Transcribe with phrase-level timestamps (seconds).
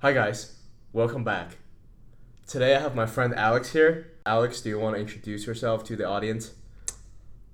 [0.00, 0.54] Hi guys,
[0.92, 1.56] welcome back.
[2.46, 4.12] Today I have my friend Alex here.
[4.26, 6.52] Alex, do you want to introduce yourself to the audience?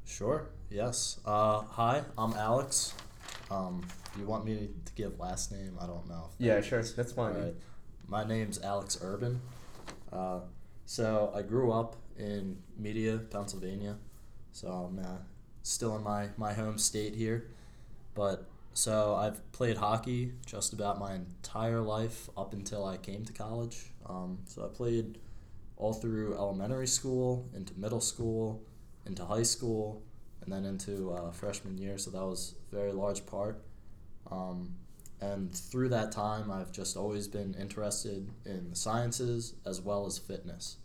[0.04, 0.48] Sure.
[0.68, 1.20] Yes.
[1.24, 2.94] Uh, hi, I'm Alex.
[3.48, 3.86] Um,
[4.18, 5.78] you want me to give last name?
[5.80, 6.30] I don't know.
[6.38, 6.82] Yeah, sure.
[6.82, 7.36] That's fine.
[7.36, 7.55] Alright.
[8.09, 9.40] My name's Alex Urban.
[10.12, 10.40] Uh,
[10.84, 13.98] so I grew up in Media, Pennsylvania.
[14.50, 15.18] So I'm uh,
[15.62, 17.46] still in my, my home state here.
[18.16, 23.33] But so I've played hockey just about my entire life up until I came to
[23.33, 23.92] college.
[24.06, 25.19] Um, so I played
[25.77, 28.62] all through elementary school, into middle school,
[29.06, 30.02] into high school,
[30.43, 31.98] and then into uh, freshman year.
[31.98, 33.62] So that was a very large part.
[34.30, 34.77] Um,
[35.20, 40.18] and through that time, I've just always been interested in the sciences as well as
[40.18, 40.79] fitness,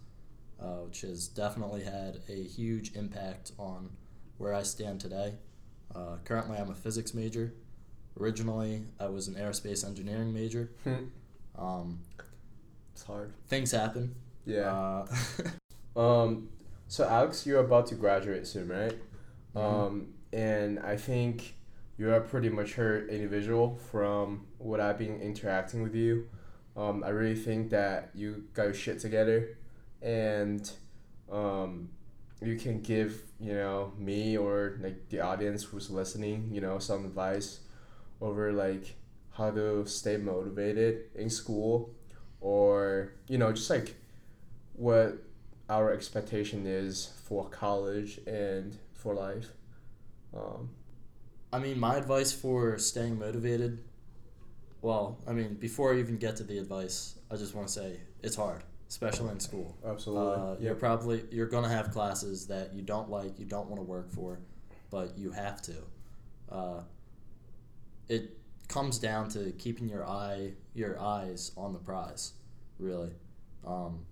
[0.60, 3.90] uh, which has definitely had a huge impact on
[4.38, 5.34] where I stand today.
[5.96, 7.54] Uh, currently, I'm a physics major.
[8.20, 10.72] Originally, I was an aerospace engineering major.
[11.60, 12.02] Um,
[12.94, 13.34] It's hard.
[13.48, 14.14] things happen.
[14.46, 14.72] Yeah.
[14.72, 15.08] Uh,
[16.00, 16.50] Um,
[16.88, 18.94] so Alex, you're about to graduate soon, right?
[19.56, 19.60] Mhm.
[19.60, 21.56] Um, and I think
[21.98, 26.28] you're a pretty mature individual from what I've been interacting with you.
[26.76, 29.58] Um, I really think that you got your shit together,
[30.04, 30.70] and
[31.32, 31.90] um,
[32.40, 37.06] you can give you know me or like the audience who's listening, you know, some
[37.06, 37.62] advice
[38.22, 38.96] over like
[39.32, 41.94] how to stay motivated in school,
[42.42, 43.96] or you know just like
[44.74, 45.18] what
[45.70, 49.48] our expectation is for college and for life.
[50.36, 50.70] Um,
[51.52, 53.80] I mean, my advice for staying motivated.
[54.82, 58.00] Well, I mean, before I even get to the advice, I just want to say
[58.22, 59.78] it's hard, especially in school.
[59.86, 60.44] absolutely.
[60.44, 63.84] Uh, You're probably you're gonna have classes that you don't like, you don't want to
[63.86, 64.40] work for,
[64.90, 65.76] but you have to.
[66.52, 66.82] Uh,
[68.10, 72.34] it comes down to keeping your eye your eyes on the prize,
[72.80, 73.12] really.
[73.66, 74.06] Um,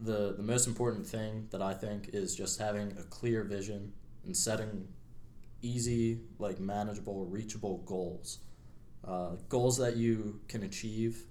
[0.00, 3.92] the the most important thing that I think is just having a clear vision
[4.24, 4.88] and setting
[5.62, 8.38] easy, like manageable, reachable goals.
[9.04, 11.24] Uh, goals that you can achieve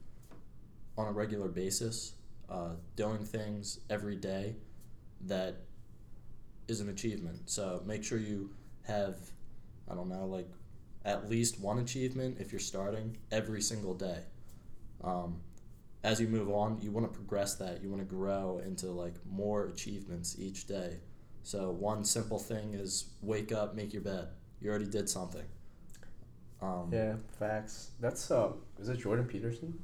[0.97, 2.13] on a regular basis
[2.49, 4.55] uh, doing things every day
[5.27, 5.55] that
[6.67, 7.49] is an achievement.
[7.49, 8.49] So make sure you
[8.83, 9.15] have,
[9.89, 10.49] I don't know, like
[11.05, 14.19] at least one achievement if you're starting every single day.
[15.03, 15.41] Um,
[16.03, 17.81] as you move on, you want to progress that.
[17.81, 20.97] You want to grow into like more achievements each day.
[21.43, 24.27] So one simple thing is wake up, make your bed.
[24.59, 25.45] You already did something.
[26.61, 27.91] Um, yeah, facts.
[27.99, 29.79] That's uh, is it Jordan Peterson?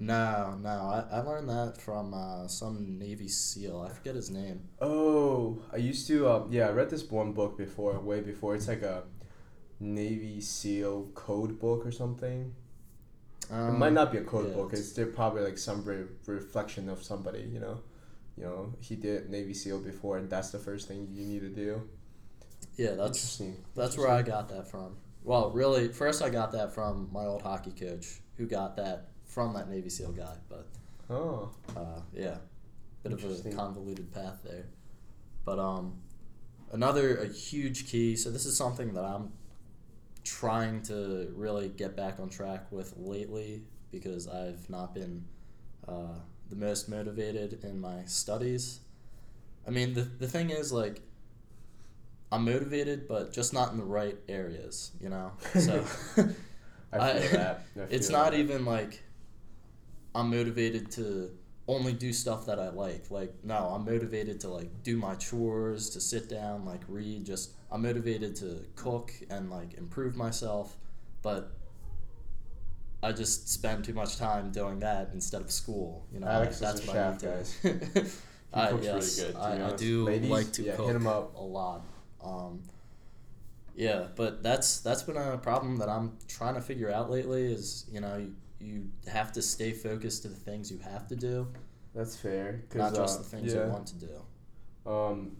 [0.00, 3.86] No, no, I, I learned that from uh, some Navy SEAL.
[3.88, 4.60] I forget his name.
[4.80, 6.28] Oh, I used to.
[6.28, 8.54] Um, yeah, I read this one book before, way before.
[8.54, 9.04] It's like a
[9.80, 12.54] Navy SEAL code book or something.
[13.50, 14.66] Um, it might not be a code yeah, book.
[14.72, 17.48] it's- It's they're probably like some re- reflection of somebody.
[17.52, 17.80] You know,
[18.36, 21.48] you know, he did Navy SEAL before, and that's the first thing you need to
[21.48, 21.82] do.
[22.76, 23.64] Yeah, that's Interesting.
[23.74, 24.96] that's where I got that from.
[25.24, 29.52] Well, really, first I got that from my old hockey coach, who got that from
[29.54, 30.36] that Navy SEAL guy.
[30.48, 30.66] But
[31.10, 32.36] Oh, uh, yeah,
[33.02, 34.66] bit of a convoluted path there.
[35.44, 35.98] But um,
[36.72, 38.14] another a huge key.
[38.16, 39.32] So this is something that I'm
[40.28, 45.24] trying to really get back on track with lately because I've not been
[45.88, 46.18] uh,
[46.50, 48.80] the most motivated in my studies.
[49.66, 51.02] I mean, the the thing is like.
[52.30, 55.32] I'm motivated, but just not in the right areas, you know.
[55.58, 55.84] So
[56.92, 57.56] I I-
[57.90, 59.02] it's not even like
[60.14, 61.30] I'm motivated to
[61.68, 63.10] only do stuff that I like.
[63.10, 67.24] Like no, I'm motivated to like do my chores, to sit down, like read.
[67.24, 70.76] Just I'm motivated to cook and like improve myself,
[71.22, 71.52] but
[73.02, 76.06] I just spend too much time doing that instead of school.
[76.12, 77.58] You know, Alex like, that's what I chef, need guys.
[77.62, 78.06] to.
[78.54, 80.88] He I, cooks really yes, good, I, I do Ladies, like to yeah, hit cook
[80.88, 81.34] him up.
[81.36, 81.82] a lot.
[82.24, 82.62] Um,
[83.76, 87.52] yeah, but that's that's been a problem that I'm trying to figure out lately.
[87.52, 91.16] Is you know you, you have to stay focused to the things you have to
[91.16, 91.46] do,
[91.94, 92.62] That's fair.
[92.74, 93.64] not just uh, the things yeah.
[93.66, 94.90] you want to do.
[94.90, 95.36] um,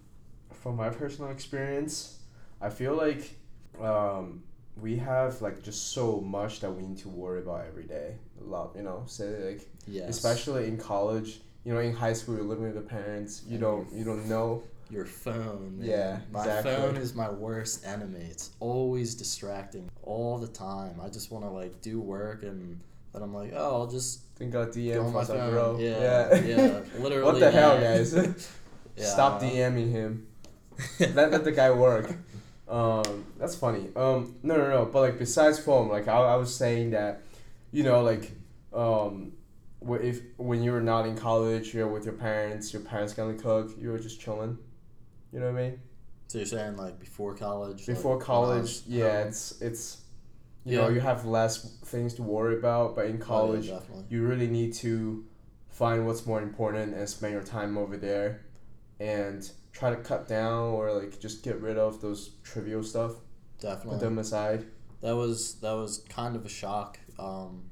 [0.61, 2.19] from my personal experience,
[2.61, 3.35] I feel like
[3.79, 4.43] um,
[4.81, 8.15] we have like just so much that we need to worry about every day.
[8.41, 9.03] A lot, you know.
[9.05, 10.09] So like, Yes.
[10.09, 13.43] especially in college, you know, in high school, you're living with the parents.
[13.47, 14.63] You And don't, you don't know.
[14.89, 15.77] your phone.
[15.79, 15.87] man.
[15.87, 16.75] Yeah, my exactly.
[16.75, 18.25] phone is my worst enemy.
[18.31, 20.99] It's always distracting all the time.
[21.01, 22.79] I just want to like do work and
[23.13, 25.51] then I'm like, oh, I'll just Think I'll DM my phone.
[25.51, 25.77] bro.
[25.77, 26.41] Yeah, yeah.
[26.45, 27.23] yeah, literally.
[27.23, 28.13] what the hell, guys?
[28.95, 29.41] Yeah, Stop.
[29.41, 30.27] DMing him.
[30.99, 32.17] let, let the guy work.
[32.67, 33.87] Um, that's funny.
[33.95, 34.85] Um, no, no, no.
[34.85, 37.21] But like besides phone, like I, I was saying that,
[37.71, 38.33] you know, like,
[38.73, 39.31] um,
[39.81, 43.71] if when you were not in college, you're with your parents, your parents gonna cook,
[43.79, 44.57] you were just chilling.
[45.31, 45.79] You know what I mean?
[46.27, 47.85] So you're saying like before college?
[47.85, 49.98] Before like, college, yeah, it's it's
[50.65, 50.95] you know Yeah.
[50.95, 53.71] you have less things to worry about, but in Oh, yeah, college,
[54.09, 55.25] you really need to
[55.69, 58.41] find what's more important and spend your time over there,
[58.99, 63.13] and try to cut down or like just get rid of those trivial stuff.
[63.59, 63.99] Definitely.
[63.99, 64.65] Put them aside.
[65.01, 66.99] That was that was kind of a shock.
[67.17, 67.63] Um,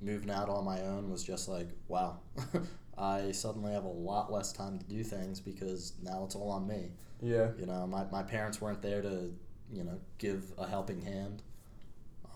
[0.00, 2.18] moving out on my own was just like wow.
[2.98, 6.66] I suddenly have a lot less time to do things because now it's all on
[6.68, 6.92] me.
[7.20, 7.48] Yeah.
[7.58, 9.32] You know, my, my parents weren't there to,
[9.72, 11.42] you know, give a helping hand.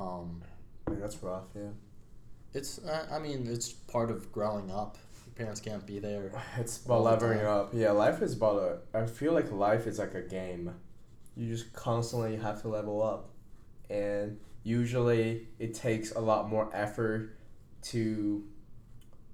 [0.01, 0.43] Um,
[0.89, 1.45] Man, that's rough.
[1.55, 1.63] Yeah.
[2.55, 4.97] it's I, I mean it's part of growing up.
[5.27, 6.33] Your parents can't be there.
[6.59, 7.71] It's about leveling up.
[7.75, 8.57] Yeah, life is about
[8.95, 8.99] a.
[8.99, 10.75] I feel like life is like a game.
[11.37, 13.31] You just constantly have to level up,
[13.91, 17.37] and usually it takes a lot more effort
[17.91, 18.45] to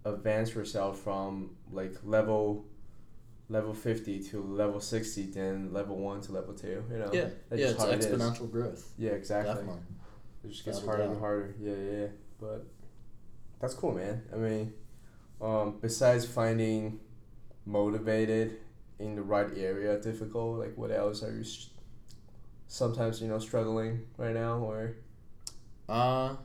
[0.05, 2.67] advance yourself from like level
[3.49, 7.61] level 50 to level 60 than level 1 to level 2 you know Yeah, That's
[7.63, 8.93] yeah, it's how it exponential growth.
[8.99, 9.81] yeah exactly Definitely.
[10.45, 11.55] It just gets harder and harder.
[11.61, 12.07] Yeah, yeah, yeah.
[12.41, 12.67] But
[13.61, 14.23] that's cool, man.
[14.33, 14.73] I mean,
[15.41, 17.01] um, besides finding
[17.67, 18.59] motivated
[18.99, 21.45] in the right area difficult, like what else are you
[22.69, 24.97] sometimes you know struggling right now or
[25.89, 26.37] Uh,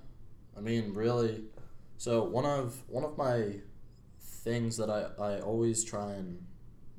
[0.57, 1.43] I mean, really.
[1.97, 3.55] So one of one of my
[4.21, 6.45] things that I, I always try and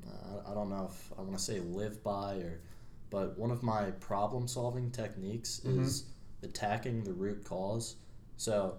[0.07, 2.61] uh, I don't know if I want to say live by or,
[3.09, 5.81] but one of my problem solving techniques Mhm.
[5.85, 6.05] is
[6.43, 7.95] attacking the root cause.
[8.37, 8.77] So,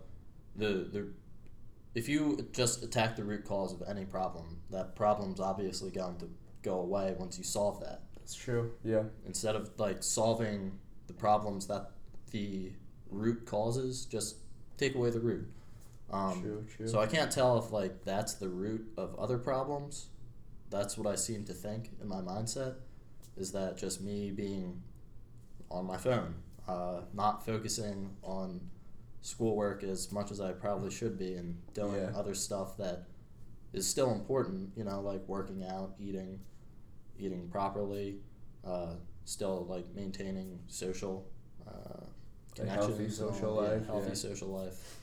[0.56, 1.08] the the
[1.94, 6.28] if you just attack the root cause of any problem, that problem's obviously going to
[6.62, 8.72] go away once you solve that that's true.
[8.84, 9.02] Yeah.
[9.26, 11.90] instead of like solving the problems that
[12.30, 12.72] the
[13.10, 14.36] root causes, just
[14.78, 15.46] take away the root.
[16.10, 16.88] Um, true, true.
[16.88, 20.08] So I can't tell if like that's the root of other problems.
[20.70, 22.76] That's what I seem to think in my mindset.
[23.36, 24.82] Is that just me being
[25.70, 26.34] on my phone,
[26.68, 28.60] uh, not focusing on
[29.20, 32.12] schoolwork as much as I probably should be, and doing Yeah.
[32.16, 33.04] other stuff that
[33.72, 34.70] is still important.
[34.76, 36.40] You know, like working out, eating,
[37.18, 38.16] eating properly,
[38.64, 38.94] uh,
[39.24, 41.26] still like maintaining social
[41.66, 41.70] uh,
[42.58, 44.14] Like healthy connections, all- social yeah, life, healthy yeah.
[44.14, 44.98] social life,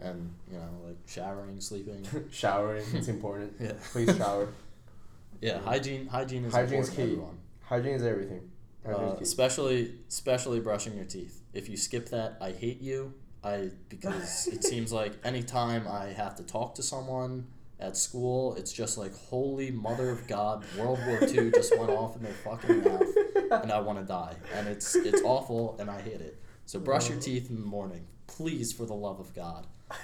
[0.00, 2.06] and you know, like showering, sleeping.
[2.30, 3.54] Showering, it's important.
[3.60, 4.48] yeah, Please shower.
[5.40, 6.06] yeah, hygiene.
[6.06, 6.96] Hygiene is Hygiene's important.
[6.96, 7.02] key.
[7.12, 7.38] Everyone.
[7.64, 8.50] Hygiene is everything.
[8.88, 11.42] Hygiene's Uh, especially especially brushing your teeth.
[11.52, 13.14] If you skip that, I hate you.
[13.44, 17.46] I because it seems like anytime I have to talk to someone
[17.80, 22.16] at school, it's just like holy mother of God, World War II just went off
[22.16, 26.00] in their fucking mouth, and I want to die, and it's it's awful, and I
[26.00, 26.40] hate it.
[26.66, 29.66] So brush your teeth in the morning, please, for the love of God.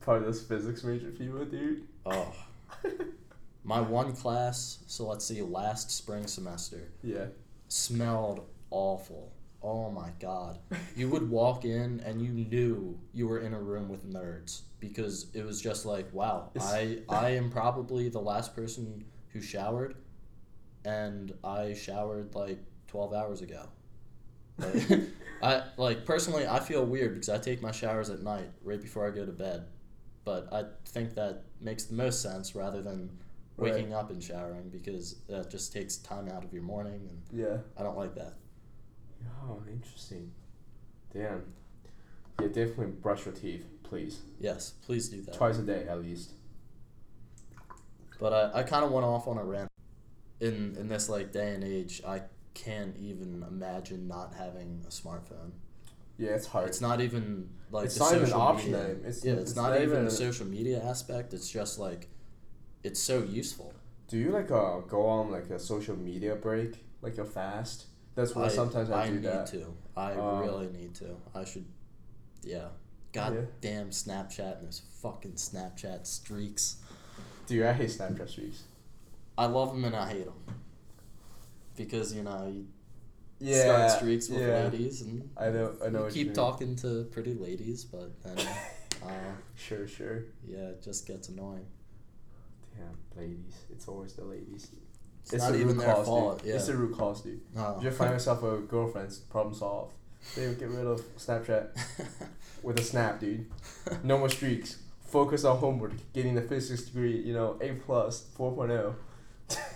[0.00, 1.88] Probably this physics major people, dude.
[2.04, 2.34] Oh,
[3.64, 4.78] my one class.
[4.86, 6.92] So let's see, last spring semester.
[7.02, 7.26] yeah.
[7.68, 9.32] smelled awful.
[9.62, 10.58] Oh my god.
[10.94, 15.26] You would walk in and you knew you were in a room with nerds because
[15.32, 19.96] it was just like, wow, I I am probably the last person who showered
[20.84, 22.58] and I showered like
[22.88, 23.66] 12 hours ago.
[24.58, 25.00] Like,
[25.42, 29.06] I like personally I feel weird because I take my showers at night right before
[29.06, 29.64] I go to bed.
[30.26, 33.10] But I think that makes the most sense rather than
[33.56, 33.72] Right.
[33.74, 37.58] waking up and showering because that just takes time out of your morning and Yeah.
[37.78, 38.34] I don't like that.
[39.44, 40.32] Oh, interesting.
[41.12, 41.44] Damn.
[42.40, 44.22] Yeah, definitely brush your teeth, please.
[44.40, 45.34] Yes, please do that.
[45.34, 46.32] Twice a day at least.
[48.18, 49.70] But I, I kind of went off on a rant.
[50.40, 52.22] In in this like day and age, I
[52.54, 55.52] can't even imagine not having a smartphone.
[56.18, 56.68] Yeah, it's hard.
[56.68, 58.72] It's not even like It's the not even an option.
[58.72, 58.86] media.
[58.86, 59.00] then.
[59.04, 61.34] It's, yeah, it's, it's not, even even the social media aspect.
[61.34, 62.08] It's just like,
[62.84, 63.74] it's so useful.
[64.08, 67.86] Do you like uh go on like a social media break, like a fast?
[68.14, 69.32] That's why I, sometimes I, do that.
[69.32, 69.74] I need to.
[69.96, 71.16] I Um, really need to.
[71.34, 71.64] I should.
[72.42, 72.68] Yeah.
[73.12, 73.40] God Yeah.
[73.60, 76.76] damn Snapchat and those fucking Snapchat streaks.
[77.46, 78.62] Dude, I hate Snapchat streaks.
[79.36, 80.40] I love them and I hate them.
[81.76, 82.66] Because you know you
[83.40, 83.62] Yeah.
[83.62, 84.64] start streaks with yeah.
[84.68, 85.74] ladies and I know.
[85.84, 86.06] I know.
[86.06, 88.38] you keep talking to pretty ladies, but then
[89.02, 90.24] uh, Sure, sure.
[90.46, 91.66] yeah, it just gets annoying.
[92.76, 93.54] Damn, ladies.
[93.70, 94.70] It's always the ladies.
[95.22, 96.38] It's, It's not even their cause, fault.
[96.40, 96.48] Dude.
[96.48, 96.54] Yeah.
[96.56, 97.40] It's the root cause, dude.
[97.56, 99.94] If you find yourself a girlfriend, problem solved.
[100.36, 101.68] They would get rid of Snapchat
[102.62, 103.46] with a snap, dude.
[104.02, 104.78] No more streaks.
[105.06, 108.94] Focus on homework, getting the physics degree, you know, A plus, 4.0.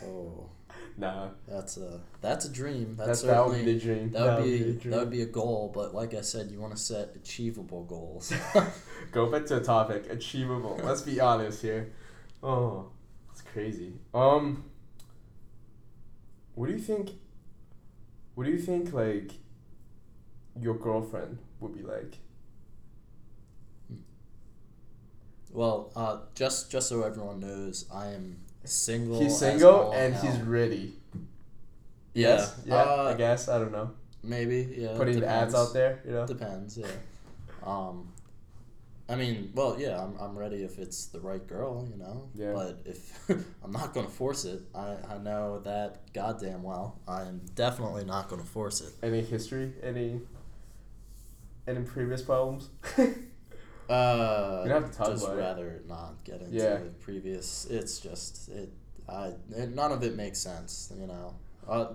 [0.06, 0.48] oh.
[0.96, 1.28] nah.
[1.46, 2.96] That's a that's a dream.
[2.96, 4.10] That's That's, that would be the dream.
[4.12, 4.90] that would be, a dream.
[4.90, 5.70] that would be a goal.
[5.72, 8.32] But like I said, you want to set achievable goals.
[9.12, 10.10] Go back to the topic.
[10.10, 10.80] Achievable.
[10.82, 11.92] Let's be honest here.
[12.42, 12.90] Oh,
[13.30, 13.92] it's crazy.
[14.14, 14.64] Um,
[16.54, 17.10] what do you think?
[18.34, 19.32] What do you think like
[20.60, 22.18] your girlfriend would be like?
[25.50, 29.20] well, uh, just just so everyone knows, I am single.
[29.20, 30.30] He's single and hell.
[30.30, 30.92] he's ready.
[32.14, 32.60] yeah, Yes?
[32.66, 32.74] Yeah.
[32.76, 33.90] uh, I guess I don't know.
[34.22, 34.96] maybe yeah.
[34.96, 36.26] Putting the ads out there, you know.
[36.26, 36.86] Depends, yeah.
[37.64, 38.08] Um,
[39.10, 42.28] I mean, well, yeah, I'm, I'm ready if it's the right girl, you know.
[42.34, 42.52] Yeah.
[42.52, 43.18] But if
[43.64, 46.98] I'm not gonna force it, I, I know that goddamn well.
[47.08, 48.92] I am definitely not gonna force it.
[49.02, 49.72] Any history?
[49.82, 50.20] Any?
[51.66, 52.68] Any previous problems?
[53.90, 55.40] Uh, You don't have to talk just about it.
[55.40, 56.78] rather not get into Yeah.
[57.00, 57.64] previous.
[57.70, 58.68] It's just it.
[59.08, 61.34] I it, none of it makes sense, you know.
[61.66, 61.94] Uh,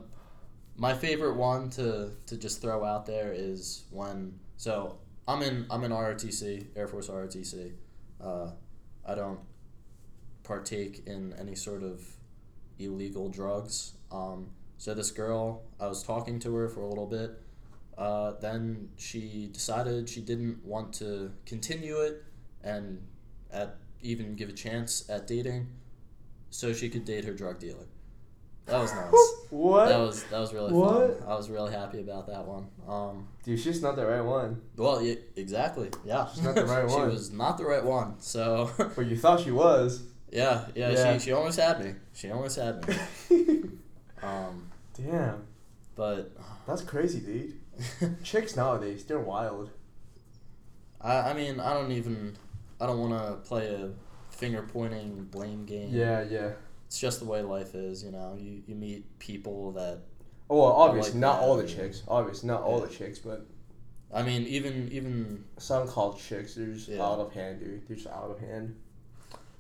[0.76, 5.84] my favorite one to to just throw out there is when so I'm in I'm
[5.84, 7.74] in ROTC Air Force ROTC.
[8.22, 8.52] Uh,
[9.06, 9.40] I don't
[10.44, 12.04] partake in any sort of
[12.80, 13.94] illegal drugs.
[14.12, 17.42] Um, so this girl, I was talking to her for a little bit.
[17.98, 22.24] Uh, then she decided she didn't want to continue it
[22.64, 23.02] and
[23.52, 25.68] at even give a chance at dating,
[26.50, 27.86] so she could date her drug dealer.
[28.66, 29.12] That was nice.
[29.50, 29.90] what?
[29.90, 31.20] That was that was really What?
[31.20, 31.28] fun.
[31.28, 32.68] I was really happy about that one.
[32.88, 34.62] Um, Dude, she's not the right one.
[34.78, 35.90] well, yeah, exactly.
[36.06, 36.90] Yeah, She's not the right one.
[36.94, 37.10] she one.
[37.10, 38.20] was not the right one.
[38.22, 40.04] So But you thought she was.
[40.32, 41.14] yeah, yeah, Yeah.
[41.18, 41.96] She, she almost had me.
[42.14, 42.96] She almost had me.
[44.24, 45.44] Um, Damn,
[45.96, 46.32] but
[46.66, 48.24] that's crazy, dude.
[48.24, 49.72] Chicks nowadays, they're wild.
[51.02, 52.38] I I mean I don't even
[52.80, 53.90] I don't want to play a
[54.30, 55.90] finger pointing blame game.
[55.92, 56.52] Yeah, yeah.
[56.94, 58.38] It's just the way life is, you know.
[58.40, 60.02] You you meet people that
[60.48, 62.04] Oh, well, obviously, like not all the chicks.
[62.08, 62.86] Obviously, not all Yeah.
[62.86, 63.48] the chicks, but
[64.14, 67.02] I mean even even some called chicks, they're just Yeah.
[67.04, 67.88] out of hand, dude.
[67.88, 68.76] They're just out of hand.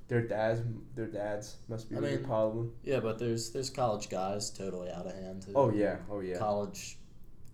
[0.09, 0.61] Their dads,
[0.93, 2.73] their dads must be I a big mean, problem.
[2.83, 5.53] yeah, but there's there's college guys totally out of hand too.
[5.55, 6.99] Oh yeah, oh yeah, College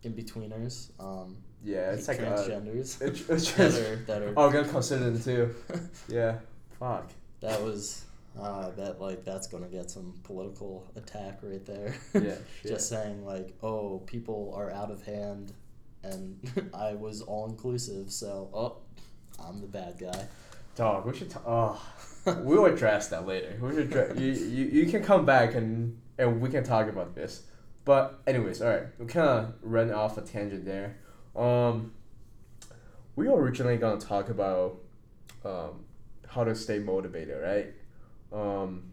[0.03, 1.91] in betweeners, um, yeah.
[1.91, 2.23] It's like a.
[2.23, 5.55] transgenders It's, it's that are that are oh, I'm gonna consider them too.
[6.09, 6.39] Yeah.
[6.77, 7.11] Fuck.
[7.39, 8.03] that was
[8.37, 11.95] uh, that like that's gonna get some political attack right there.
[12.13, 12.35] Yeah.
[12.65, 15.53] Just saying like oh people are out of hand
[16.03, 18.77] and i was all inclusive so oh
[19.45, 20.27] i'm the bad guy
[20.75, 21.29] Dog, we should.
[21.29, 21.81] T- oh,
[22.25, 23.57] we'll address that later.
[23.59, 24.17] We should.
[24.17, 27.43] You, you you can come back and and we can talk about this.
[27.83, 30.95] But anyways, all right, we kind of ran off a tangent there.
[31.35, 31.91] Um,
[33.17, 34.77] we were originally gonna talk about
[35.43, 35.83] um,
[36.29, 37.73] how to stay motivated, right?
[38.31, 38.91] Um,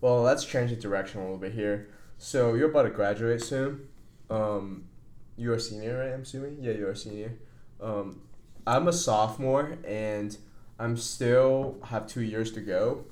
[0.00, 1.88] well, let's change the direction a little bit here.
[2.18, 3.88] So you're about to graduate soon.
[4.30, 4.84] Um,
[5.36, 6.12] you're a senior, right?
[6.12, 6.58] I'm assuming.
[6.60, 7.38] Yeah, you're a senior.
[7.80, 8.22] Um,
[8.66, 10.36] I'm a sophomore, and
[10.78, 13.04] I'm still have two years to go.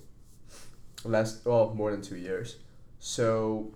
[1.04, 2.56] Less, well, more than two years.
[2.98, 3.72] So,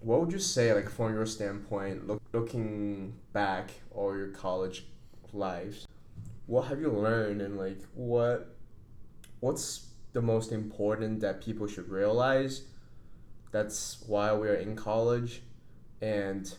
[0.00, 4.86] what would you say, like from your standpoint, look, looking back all your college
[5.32, 5.86] lives,
[6.46, 8.56] what have you learned, and like what,
[9.38, 12.62] what's the most important that people should realize?
[13.52, 15.42] That's why we are in college,
[16.00, 16.52] and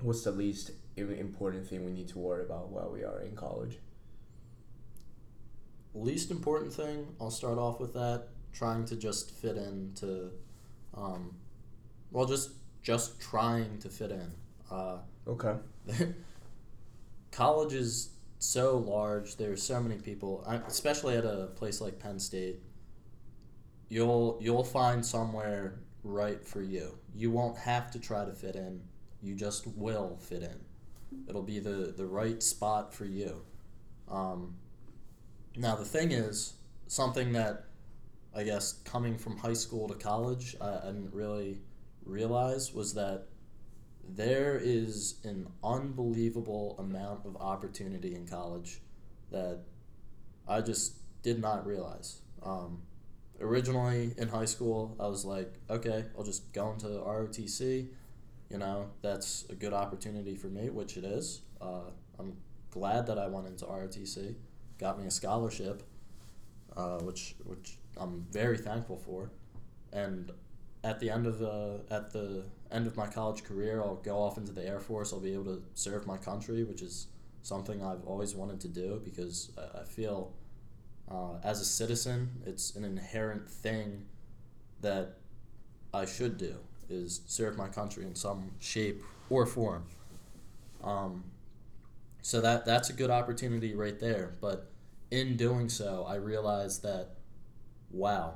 [0.00, 3.78] what's the least important thing we need to worry about while we are in college?
[5.94, 10.30] least important thing i'll start off with that trying to just fit in to
[10.94, 11.34] um,
[12.10, 12.50] well just
[12.82, 14.32] just trying to fit in
[14.70, 15.54] uh, Okay.
[17.30, 18.10] college is
[18.42, 22.60] so large there's so many people especially at a place like penn state
[23.88, 26.98] you'll you'll find somewhere right for you.
[27.14, 28.80] You won't have to try to fit in
[29.22, 30.58] you just will fit in.
[31.28, 33.42] It'll be the the right spot for you.
[34.10, 34.56] Um,
[35.56, 36.54] now the thing is
[36.86, 37.66] something that
[38.34, 41.60] i guess coming from high school to college i, I didn't really
[42.04, 43.26] realize was that
[44.14, 48.80] there is an unbelievable amount of opportunity in college
[49.30, 49.60] that
[50.46, 52.20] I just did not realize.
[52.42, 52.82] Um,
[53.40, 57.88] originally in high school, I was like, okay, I'll just go into ROTC.
[58.50, 61.40] You know, that's a good opportunity for me, which it is.
[61.60, 62.36] Uh, I'm
[62.70, 64.34] glad that I went into ROTC,
[64.78, 65.82] got me a scholarship,
[66.76, 69.30] uh, which which I'm very thankful for,
[69.92, 70.30] and
[70.84, 74.36] at the end of the at the end of my college career, I'll go off
[74.38, 75.12] into the Air Force.
[75.12, 77.06] I'll be able to serve my country, which is
[77.42, 80.32] something I've always wanted to do because I- feel
[81.10, 84.06] uh, as a citizen, it's an inherent thing
[84.80, 85.18] that
[85.92, 86.56] I should do
[86.88, 89.84] is serve my country in some shape or form.
[90.82, 91.24] Um,
[92.22, 94.32] so that that's a good opportunity right there.
[94.40, 94.70] But
[95.10, 97.10] in doing so, I realized that
[97.90, 98.34] wow,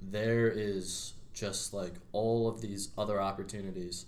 [0.00, 4.06] there is just like all of these other opportunities.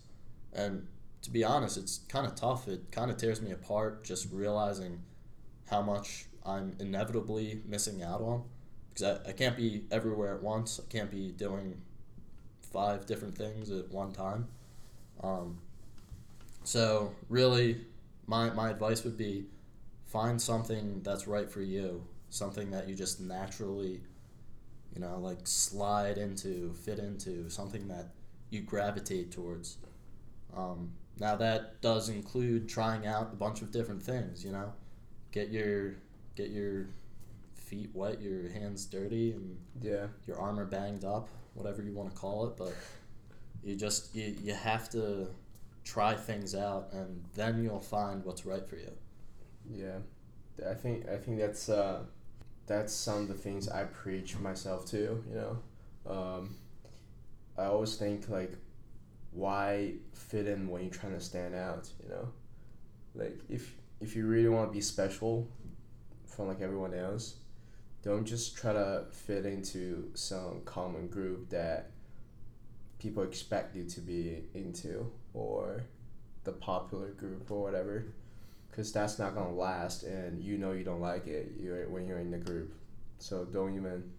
[0.52, 0.86] And
[1.22, 2.66] to be honest, it's kind of tough.
[2.68, 5.02] It kind of tears me apart just realizing
[5.68, 8.44] how much I'm inevitably missing out on
[8.88, 10.80] because I, I can't be everywhere at once.
[10.84, 11.80] I can't be doing
[12.72, 14.48] five different things at one time.
[15.22, 15.58] Um,
[16.64, 17.80] so, really,
[18.26, 19.44] my, my advice would be
[20.06, 24.00] find something that's right for you, something that you just naturally,
[24.94, 28.08] you know, like slide into, fit into, something that
[28.50, 29.78] you gravitate towards.
[30.56, 34.72] Um, now, that does include trying out a bunch of different things, you know,
[35.32, 35.94] get your
[36.34, 36.86] get your
[37.54, 40.06] feet wet, your hands dirty, and Yeah.
[40.26, 42.56] your armor banged up, whatever you want to call it.
[42.56, 42.74] But
[43.62, 45.28] you just you, you have to
[45.84, 48.90] try things out, and then you'll find what's right for you.
[49.70, 49.98] Yeah,
[50.68, 52.04] I think I think that's uh,
[52.70, 55.24] that's some of the things I preach myself too.
[55.28, 55.58] You know,
[56.08, 56.54] um,
[57.58, 58.52] I always think like,
[59.32, 61.88] why fit in when you're trying to stand out?
[62.00, 62.28] You know,
[63.16, 65.48] like if if you really want to be special
[66.28, 67.34] from like everyone else,
[68.04, 71.90] don't just try to fit into some common group that
[73.00, 75.82] people expect you to be into or
[76.44, 78.04] the popular group or whatever
[78.80, 82.18] because that's not gonna last and you know you don't like it you're, when you're
[82.18, 82.72] in the group.
[83.18, 84.10] So don't even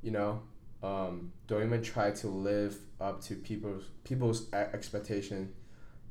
[0.00, 0.40] you know
[0.82, 5.52] um, don't even try to live up to people's people's expectation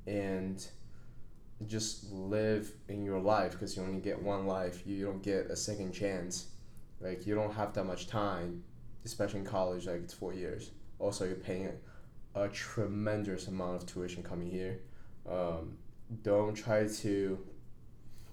[0.05, 0.63] and
[1.65, 4.85] just live in your life because you only get one life.
[4.85, 6.49] You don't get a second chance.
[6.99, 8.63] Like you don't have that much time
[9.05, 10.69] especially in college like it's four years.
[10.99, 11.71] Also you're paying
[12.35, 14.81] a tremendous amount of tuition coming here.
[15.27, 15.79] Um,
[16.21, 17.39] don't try to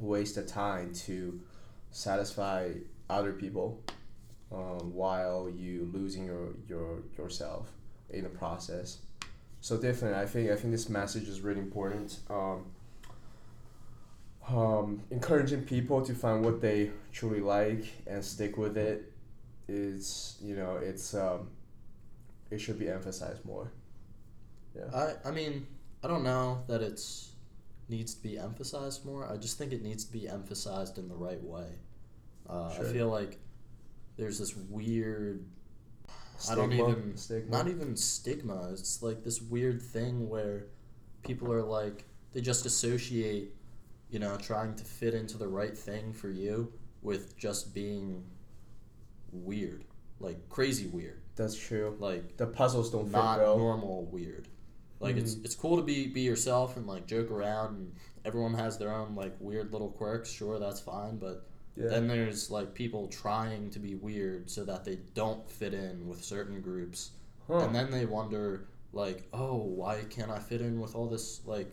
[0.00, 1.40] waste the time to
[1.90, 2.72] satisfy
[3.10, 3.82] other people
[4.52, 7.70] um, while you losing your, your yourself
[8.10, 8.98] in the process.
[9.60, 12.18] So definitely, I think I think this message is really important.
[12.30, 12.66] Um,
[14.48, 19.12] um, encouraging people to find what they truly like and stick with it
[19.68, 21.50] is you know it's um,
[22.50, 23.70] it should be emphasized more.
[24.74, 25.66] yeah I I mean
[26.02, 27.27] I don't know that it's
[27.88, 29.30] needs to be emphasized more.
[29.30, 31.66] I just think it needs to be emphasized in the right way.
[32.48, 32.86] Uh, Sure.
[32.88, 33.38] I feel like
[34.16, 35.44] there's this weird
[36.50, 37.50] I don't even stigma.
[37.50, 38.68] not even stigma.
[38.72, 40.66] It's like this weird thing where
[41.22, 43.54] people are like they just associate,
[44.10, 46.72] you know, trying to fit into the right thing for you
[47.02, 48.24] with just being
[49.32, 49.84] weird,
[50.20, 51.96] like crazy weird, That's true.
[51.98, 53.56] like The puzzles don't fit, not bro.
[53.58, 54.48] normal weird.
[55.00, 55.44] Like it's Mhm.
[55.44, 57.92] it's cool to be be yourself and like joke around and
[58.24, 60.30] everyone has their own like weird little quirks.
[60.30, 61.88] Sure, that's fine, but Yeah.
[61.88, 66.24] then there's like people trying to be weird so that they don't fit in with
[66.24, 67.10] certain groups.
[67.46, 67.58] Huh.
[67.58, 71.70] And then they wonder like, "Oh, why can't I fit in with all this like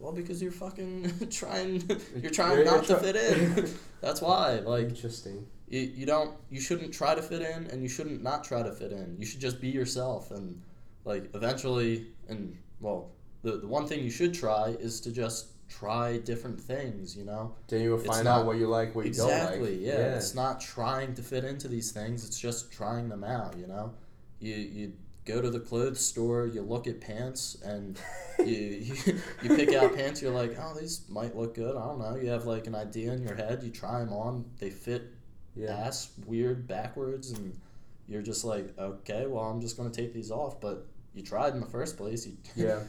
[0.00, 1.82] well, because you're fucking trying
[2.22, 3.68] you're trying You're not to try- fit in.
[4.00, 4.60] That's why.
[4.60, 5.44] Like Interesting.
[5.68, 8.70] you, you don't you shouldn't try to fit in and you shouldn't not try to
[8.72, 9.16] fit in.
[9.18, 10.62] You should just be yourself and
[11.04, 13.10] like eventually and well,
[13.42, 17.54] the the one thing you should try is to just try different things, you know?
[17.68, 19.42] Then you will find not- out what you like, what you don't like.
[19.42, 19.86] Exactly.
[19.86, 20.16] Yeah.
[20.16, 22.26] It's not trying to fit into these things.
[22.26, 23.56] It's just trying them out.
[23.56, 23.92] You know,
[24.40, 24.92] you you
[25.24, 28.00] go to the clothes store, you look at pants, and
[28.38, 30.22] you you, you pick out pants.
[30.22, 31.76] You're like, oh, these might look good.
[31.76, 32.16] I don't know.
[32.16, 33.62] You have like an idea in your head.
[33.62, 34.46] You try them on.
[34.58, 35.12] They fit
[35.54, 35.72] yeah.
[35.72, 37.58] ass weird backwards, and
[38.06, 40.60] you're just like, okay, well, I'm just gonna take these off.
[40.60, 40.86] But
[41.18, 42.26] you tried in the first place.
[42.26, 42.80] You, Yeah.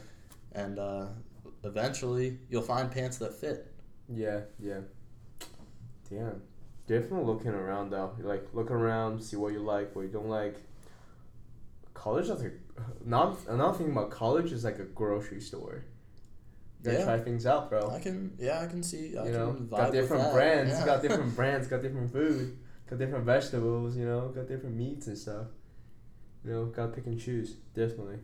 [0.53, 1.07] and uh,
[1.63, 3.71] eventually, you'll find pants that fit.
[4.07, 4.41] Yeah.
[4.59, 4.79] Yeah.
[6.09, 6.41] Damn.
[6.87, 8.13] Definitely looking around though.
[8.19, 10.55] Like look around, see what you like, what you don't like.
[11.93, 12.59] College is like
[13.05, 15.83] not another thing about college is like a grocery store.
[16.79, 17.05] You gotta Yeah.
[17.05, 17.89] try things out, bro.
[17.89, 19.17] I can, yeah, I can see.
[19.17, 20.85] I you know, can vibe got with different brands, yeah.
[20.85, 22.57] got different brands, got different food,
[22.89, 25.47] got different vegetables, you know, got different meats and stuff.
[26.45, 28.17] You know, gotta pick and choose, definitely.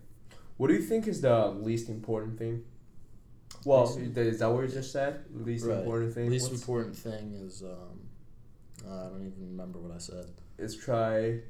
[0.57, 2.63] What do you think is the least important thing?
[3.65, 5.25] Well, Least- is that what you just said?
[5.33, 5.79] Least Right.
[5.79, 6.29] important thing.
[6.29, 7.99] Least What's- important thing is um,
[8.87, 10.27] I don't even remember what I said.
[10.57, 11.41] is try,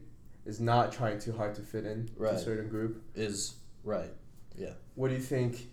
[0.45, 2.33] is not trying too hard to fit in to Right.
[2.33, 3.03] a certain group.
[3.13, 4.11] Is right.
[4.57, 4.73] Yeah.
[4.95, 5.69] What do you think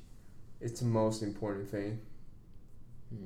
[0.60, 2.00] is the most important thing?
[3.08, 3.24] Hmm.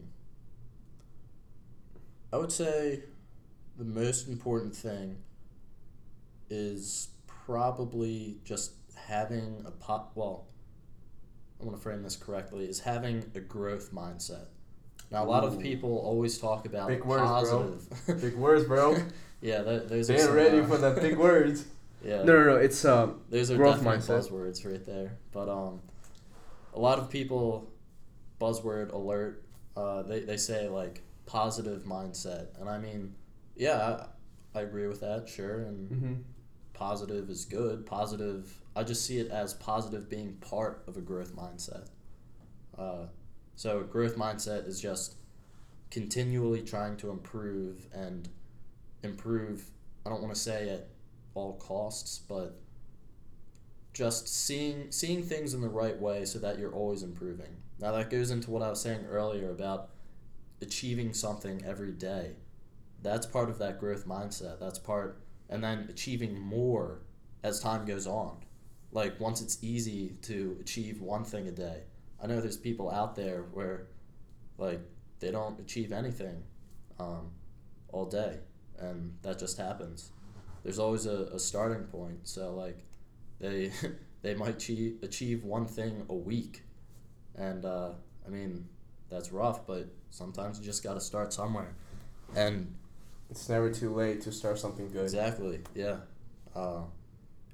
[2.32, 3.02] I would say
[3.78, 5.16] the most important thing
[6.50, 7.08] is
[7.46, 10.12] probably just having a pop.
[10.14, 10.46] Well,
[11.60, 12.64] I want to frame this correctly.
[12.66, 14.46] Is having a growth mindset.
[15.10, 17.28] Now, a lot of people always talk about Big words, bro.
[17.28, 18.20] positive.
[18.20, 18.96] Big words, bro.
[19.40, 21.64] yeah, that, those are They ain't some, ready uh, for the big words.
[22.04, 22.56] Yeah, No, no, no.
[22.56, 23.22] It's um.
[23.30, 24.28] those are growth definitely mindset.
[24.30, 25.16] buzzwords right there.
[25.32, 25.80] But um,
[26.74, 27.72] a lot of people,
[28.38, 29.42] buzzword alert.
[29.76, 33.14] Uh, they they say like positive mindset, and I mean,
[33.56, 34.04] yeah,
[34.54, 35.26] I, I agree with that.
[35.28, 36.14] Sure, and Mm-hmm.
[36.76, 37.86] Positive is good.
[37.86, 41.88] Positive, I just see it as positive being part of a growth mindset.
[42.78, 43.06] Uh,
[43.56, 45.16] so, a growth mindset is just
[45.90, 48.28] continually trying to improve and
[49.02, 49.64] improve.
[50.04, 50.88] I don't want to say at
[51.34, 52.60] all costs, but
[53.92, 57.56] just seeing seeing things in the right way so that you're always improving.
[57.78, 59.88] Now that goes into what I was saying earlier about
[60.60, 62.32] achieving something every day.
[63.02, 64.60] That's part of that growth mindset.
[64.60, 67.00] That's part and then achieving more
[67.42, 68.38] as time goes on.
[68.92, 71.82] Like once it's easy to achieve one thing a day.
[72.22, 73.88] I know there's people out there where
[74.58, 74.80] like
[75.20, 76.42] they don't achieve anything
[76.98, 77.30] um,
[77.92, 78.38] all day
[78.78, 80.10] and that just happens.
[80.62, 82.26] There's always a, a starting point.
[82.26, 82.78] So like
[83.38, 83.70] they
[84.22, 86.62] they might achieve, achieve one thing a week.
[87.36, 87.90] And uh,
[88.26, 88.66] I mean
[89.08, 91.74] that's rough, but sometimes you just got to start somewhere.
[92.34, 92.74] And
[93.30, 95.04] It's never too late to start something good.
[95.04, 95.60] Exactly.
[95.74, 95.96] Yeah.
[96.54, 96.82] Uh,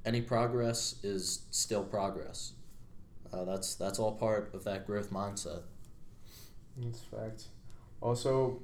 [0.04, 2.52] any progress is still progress.
[3.32, 5.62] Uh, that's that's all part of that growth mindset.
[6.76, 7.44] That's fact.
[8.00, 8.60] Also,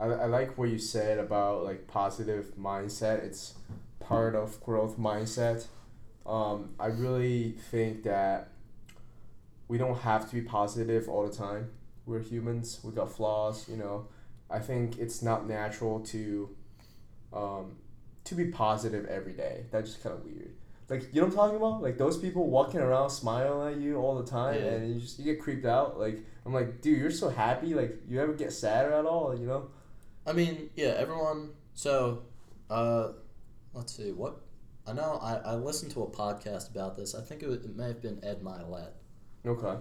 [0.00, 3.22] I, I like what you said about like positive mindset.
[3.24, 3.54] It's
[4.00, 5.66] part of growth mindset.
[6.26, 8.48] Um, I really think that
[9.68, 11.70] we don't have to be positive all the time.
[12.06, 12.80] We're humans.
[12.82, 13.68] We got flaws.
[13.68, 14.08] You know,
[14.50, 16.50] I think it's not natural to,
[17.32, 17.76] um,
[18.24, 19.64] to be positive every day.
[19.70, 20.52] That's just kind of weird.
[20.88, 21.82] Like you know what I'm talking about?
[21.82, 24.70] Like those people walking around smiling at you all the time, Yeah.
[24.72, 26.00] and you just you get creeped out.
[26.00, 27.74] Like I'm like, dude, you're so happy.
[27.74, 29.38] Like you ever get sadder at all?
[29.38, 29.68] You know?
[30.26, 31.50] I mean, yeah, everyone.
[31.74, 32.22] So,
[32.68, 33.10] uh,
[33.72, 34.10] let's see.
[34.10, 34.40] What
[34.84, 37.14] I know, I, I listened to a podcast about this.
[37.14, 38.90] I think it, was, it may have been Ed Mylett.
[39.46, 39.80] Okay.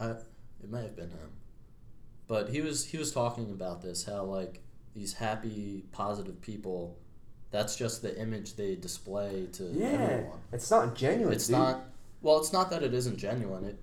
[0.00, 1.30] I It may have been him,
[2.34, 4.04] but he was he was talking about this.
[4.04, 4.60] How like
[4.92, 6.98] these happy, positive people.
[7.52, 9.86] That's just the image they display to Yeah.
[9.86, 10.38] everyone.
[10.52, 11.32] It's not genuine.
[11.32, 11.58] It's dude.
[11.58, 11.84] not.
[12.22, 13.64] Well, it's not that it isn't genuine.
[13.64, 13.78] It,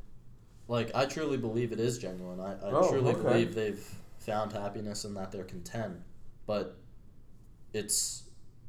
[0.68, 2.42] like, I truly believe it is genuine.
[2.42, 3.22] I, I Oh, truly okay.
[3.22, 6.02] believe they've found happiness and that they're content.
[6.46, 6.76] But
[7.72, 8.24] it's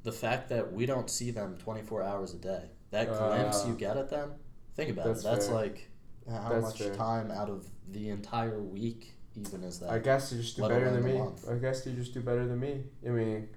[0.05, 2.71] the fact that we don't see them twenty four hours a day.
[2.93, 4.35] That glimpse Uh, you get at them.
[4.77, 5.25] Think about that's it.
[5.25, 5.55] That's fair.
[5.57, 5.91] like
[6.31, 6.95] how That's much fair.
[6.95, 9.91] time out of the entire week even is that?
[9.91, 11.21] I guess you just do better than me.
[11.51, 12.83] I guess you just do better than me.
[13.07, 13.49] I mean,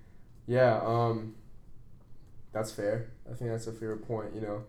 [0.48, 0.80] yeah.
[0.84, 1.36] Um,
[2.52, 3.12] that's fair.
[3.30, 4.34] I think that's a fair point.
[4.34, 4.64] You know,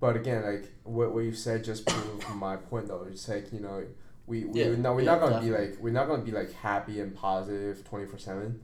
[0.00, 3.06] but again, like what what you said just proved my point though.
[3.10, 3.84] It's like you know,
[4.26, 5.66] we we Yeah, no, we're yeah, not gonna definitely.
[5.66, 8.60] be like we're not gonna be like happy and positive twenty four seven.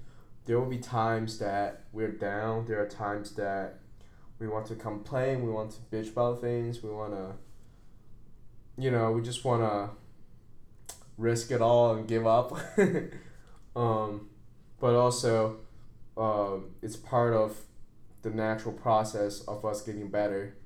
[0.47, 2.67] There will be times that we're down.
[2.67, 3.81] There are times that
[4.39, 5.45] we want to complain.
[5.45, 6.83] We want to bitch about things.
[6.83, 7.35] We want to,
[8.79, 9.91] you know, we just want to
[11.21, 12.59] risk it all and give up.
[13.77, 14.29] um,
[14.81, 15.59] but also,
[16.17, 17.57] um, it's part of
[18.23, 20.57] the natural process of us getting better,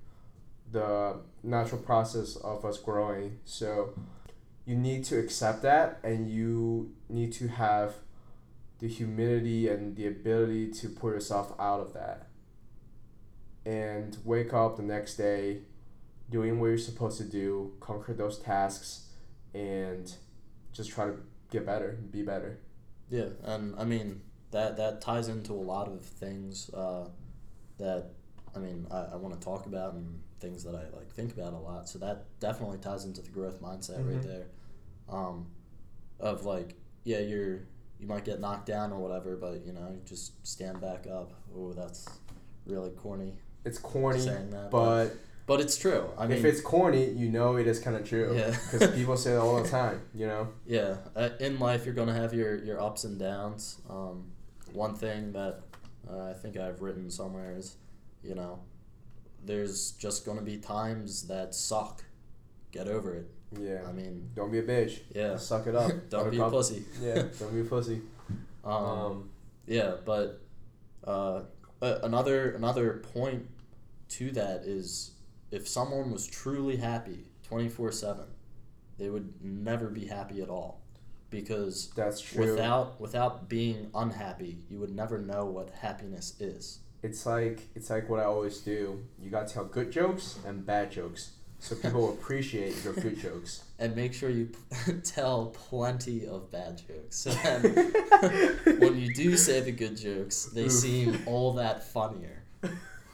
[0.71, 3.39] the natural process of us growing.
[3.45, 3.95] So,
[4.65, 7.95] you need to accept that, and you need to have
[8.79, 12.29] the humility and the ability to pull yourself out of that
[13.67, 15.59] and wake up the next day
[16.31, 19.09] doing what you're supposed to do, conquer those tasks,
[19.55, 20.17] and
[20.75, 21.15] just try to
[21.51, 22.59] get better, be better.
[23.09, 27.09] Yeah, and I mean that that ties into a lot of things uh,
[27.79, 28.11] that
[28.55, 31.53] I mean I, I want to talk about and things that I like think about
[31.55, 31.89] a lot.
[31.89, 34.27] So that definitely ties into the growth mindset right Mhm.
[34.27, 34.47] there,
[35.09, 35.47] um,
[36.21, 37.61] of like yeah you're
[38.01, 41.33] you might get knocked down or whatever, but you know you just stand back up.
[41.57, 42.07] Oh, that's
[42.67, 43.35] really corny
[43.65, 45.17] It's corny, saying that, but but
[45.49, 46.09] it's true.
[46.19, 48.35] I mean if it's corny, you know it is kind of true.
[48.37, 48.57] Yeah.
[48.71, 50.49] Because people say it all the time, you know?
[50.67, 53.79] Yeah, uh, in life you're gonna have your your ups and downs.
[53.89, 54.33] Um,
[54.73, 55.61] one thing that
[56.11, 57.77] uh, I think I've written somewhere is,
[58.23, 58.61] you know,
[59.45, 62.03] there's just gonna be times that suck.
[62.73, 63.31] Get over it.
[63.61, 63.83] Yeah.
[63.89, 65.01] I mean, Don't be a bitch.
[65.15, 65.37] yeah.
[65.37, 65.93] Suck it up.
[66.11, 66.85] Don't be a pussy.
[67.01, 68.01] Yeah, don't be a pussy.
[68.65, 69.31] Um, Um,
[69.67, 70.41] yeah, but
[71.07, 71.43] uh,
[71.83, 73.47] another another point
[74.09, 75.11] to that is
[75.51, 78.27] if someone was truly happy twenty four seven,
[78.99, 80.81] they would never be happy at all,
[81.31, 82.53] because that's true.
[82.53, 88.09] without without being unhappy you would never know what happiness is it's like it's like
[88.09, 89.05] what I always do.
[89.21, 93.63] You gotta tell good jokes and bad jokes, so people appreciate your good jokes.
[93.79, 94.49] And make sure you
[95.05, 96.95] tell plenty of bad jokes.
[97.11, 100.73] So then, when you do say the good jokes, they Oof.
[100.73, 102.43] seem all that funnier.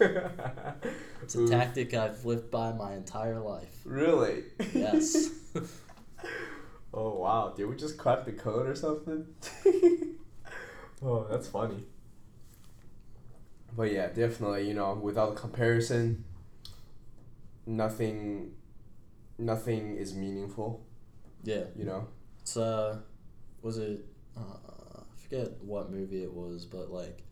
[1.22, 1.50] It's a Oof.
[1.50, 3.82] tactic I've lived by my entire life.
[3.84, 4.44] Really?
[4.72, 5.30] Yes.
[6.94, 7.52] oh wow!
[7.56, 9.26] Did we just crack the code or something?
[11.02, 11.84] oh, that's funny.
[13.76, 14.66] But yeah, definitely.
[14.66, 16.24] You know, without comparison,
[17.66, 18.52] nothing,
[19.38, 20.84] nothing is meaningful.
[21.44, 21.64] yeah.
[21.76, 22.08] You know.
[22.40, 22.96] It's uh,
[23.62, 24.04] was it?
[24.36, 24.40] Uh,
[25.00, 27.22] I forget what movie it was, but like,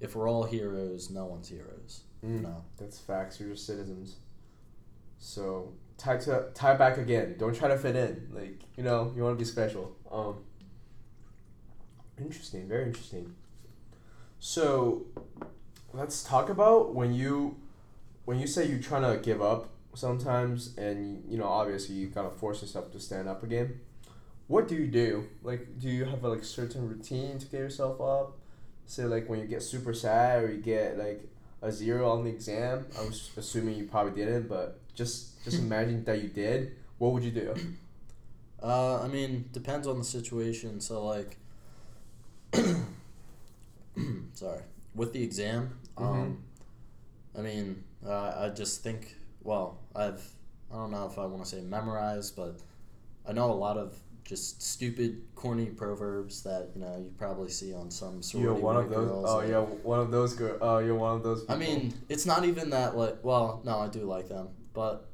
[0.00, 2.02] if we're all heroes, no one's heroes.
[2.24, 2.42] Mm.
[2.42, 2.64] No.
[2.78, 3.40] That's facts.
[3.40, 4.16] You're just citizens.
[5.18, 7.36] So tie to tie back again.
[7.38, 8.28] Don't try to fit in.
[8.32, 9.96] Like you know, you want to be special.
[10.10, 10.36] Um.
[12.18, 12.66] Interesting.
[12.68, 13.34] Very interesting.
[14.38, 15.06] So,
[15.92, 17.56] let's talk about when you,
[18.26, 22.30] when you say you're trying to give up sometimes, and you know, obviously you gotta
[22.30, 23.80] force yourself to stand up again.
[24.46, 25.26] What do you do?
[25.42, 28.35] Like, do you have a like certain routine to get yourself up?
[28.86, 31.28] Say like when you get super sad or you get like
[31.62, 32.86] a zero on the exam.
[32.98, 36.76] I was assuming you probably didn't, but just just imagine that you did.
[36.98, 37.54] What would you do?
[38.62, 40.80] Uh, I mean, depends on the situation.
[40.80, 41.36] So like,
[44.32, 44.60] sorry,
[44.94, 46.42] with the exam, um,
[47.36, 49.16] I mean, uh, I just think.
[49.42, 50.22] Well, I've
[50.72, 52.58] I don't know if I want to say memorize, but
[53.28, 57.72] I know a lot of just stupid, corny proverbs that you know you probably see
[57.72, 59.08] on some sorority You're one of those.
[59.08, 59.26] girls.
[59.28, 60.58] Oh yeah, one of those girls.
[60.60, 61.44] Oh, you're one of those.
[61.48, 63.18] I mean, it's not even that like.
[63.22, 65.08] Well, no, I do like them, but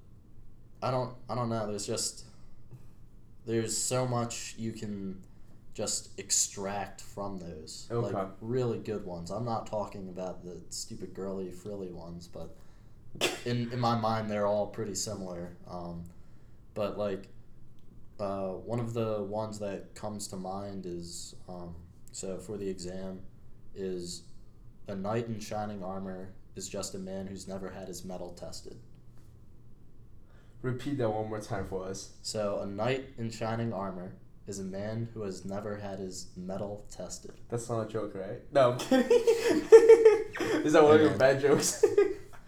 [0.83, 1.15] I don't.
[1.29, 1.67] I don't know.
[1.67, 2.25] There's just
[3.45, 5.21] there's so much you can
[5.75, 7.89] just extract from those.
[7.91, 8.15] Okay.
[8.15, 9.31] Like really good ones.
[9.31, 12.57] I'm not talking about the stupid girly frilly ones, but
[13.45, 15.55] in in my mind they're all pretty similar.
[15.69, 16.05] Um,
[16.75, 17.29] but like
[18.23, 21.75] uh, one of the ones that comes to mind is um,
[22.13, 23.21] so for the exam
[23.75, 24.23] is
[24.89, 28.77] a knight in shining armor is just a man who's never had his metal tested.
[30.63, 32.11] repeat that one more time for us.
[32.23, 34.13] So a knight in shining armor
[34.47, 37.33] is a man who has never had his metal tested.
[37.49, 38.41] That's not a joke, right?
[38.53, 39.11] No, I'm kidding.
[40.65, 41.85] Is that one of your bad jokes?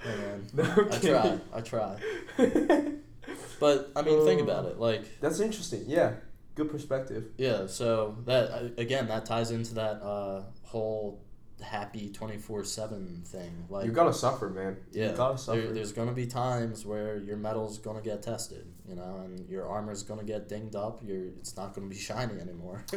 [0.05, 1.97] And no, I'm I try, I try.
[3.61, 4.79] But I mean, think about it.
[4.79, 5.85] Like, That's interesting.
[5.87, 6.13] Yeah,
[6.55, 7.25] good perspective.
[7.39, 7.67] yeah.
[7.67, 11.21] So that uh, again, that ties into that uh, whole
[11.63, 13.67] happy twenty four seven thing.
[13.71, 14.77] Like, you gotta suffer, man.
[14.93, 15.61] yeah, you gotta suffer.
[15.61, 19.67] there, there's gonna be times where your metal's gonna get tested, you know, and your
[19.67, 21.01] armor's gonna get dinged up.
[21.05, 22.85] Your it's not gonna be shiny anymore.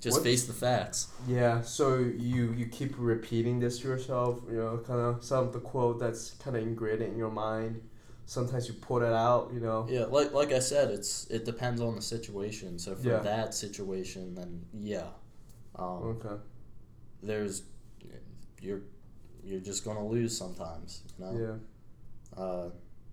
[0.00, 1.08] Just What- face the facts.
[1.26, 5.52] Yeah, so you you keep repeating this to yourself, you know, kind of some of
[5.54, 7.80] the quote that's kind of ingrained in your mind.
[8.26, 9.86] Sometimes you pull it out, you know.
[9.88, 12.78] Yeah, like like I said, it's it depends on the situation.
[12.78, 13.18] So for Yeah.
[13.20, 15.08] that situation, then yeah,
[15.76, 16.36] um, Okay.
[17.22, 17.62] there's
[18.60, 18.82] you're
[19.42, 21.02] you're just gonna lose sometimes.
[21.18, 21.60] You know,
[22.36, 22.70] Yeah, uh,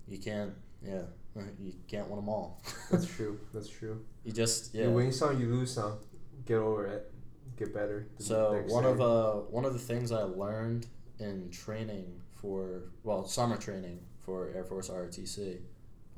[0.07, 1.03] you can't yeah
[1.59, 2.61] you can't win them all.
[2.89, 3.39] that's true.
[3.53, 4.05] That's true.
[4.23, 4.85] you just yeah.
[4.85, 5.97] You win some, you lose some.
[6.45, 7.11] Get over it.
[7.57, 8.07] Get better.
[8.19, 8.89] So one day.
[8.91, 10.87] of uh one of the things I learned
[11.19, 15.59] in training for well summer training for Air Force ROTC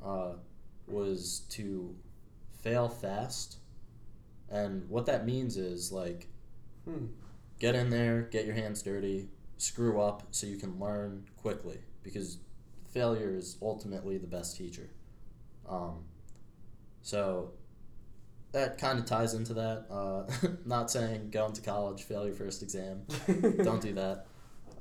[0.04, 0.32] uh,
[0.86, 1.94] was to
[2.62, 3.56] fail fast,
[4.50, 6.28] and what that means is like
[6.84, 7.06] Hmm.
[7.58, 12.36] get in there, get your hands dirty, screw up so you can learn quickly because
[12.92, 14.90] failure is ultimately the best teacher.
[15.66, 16.04] Um,
[17.00, 17.52] so
[18.52, 19.86] that kind of ties into that.
[19.90, 20.24] Uh,
[20.66, 23.02] not saying go into college, fail your first exam.
[23.62, 24.26] Don't do that.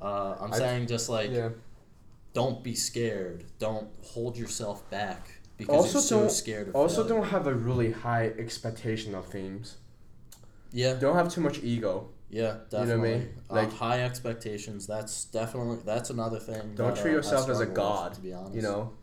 [0.02, 1.50] Uh, I'm I- saying just like yeah.
[2.34, 3.46] Don't be scared.
[3.60, 7.10] Don't hold yourself back because Also you're so don't- scared of Also, failure.
[7.22, 9.78] don't have a really high expectation of things.
[10.72, 12.10] yeah Don't have too much ego.
[12.30, 13.34] yeah You know what I definitely mean?
[13.50, 14.88] uh, Like- high expectations.
[14.88, 16.74] That's definitely that's another thing.
[16.76, 18.56] Don't that, treat uh, I yourself as a struggle with, god, to be honest.
[18.56, 18.94] You know.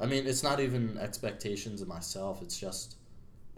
[0.00, 2.40] I mean, it's not even expectations of myself.
[2.42, 2.96] It's just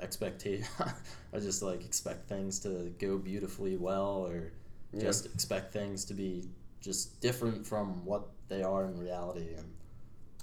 [0.01, 0.67] expectation.
[1.33, 4.53] I just like expect things to go beautifully well, or
[4.93, 5.01] Yeah.
[5.03, 6.49] just expect things to be
[6.81, 9.55] just different from what they are in reality.
[9.57, 9.73] And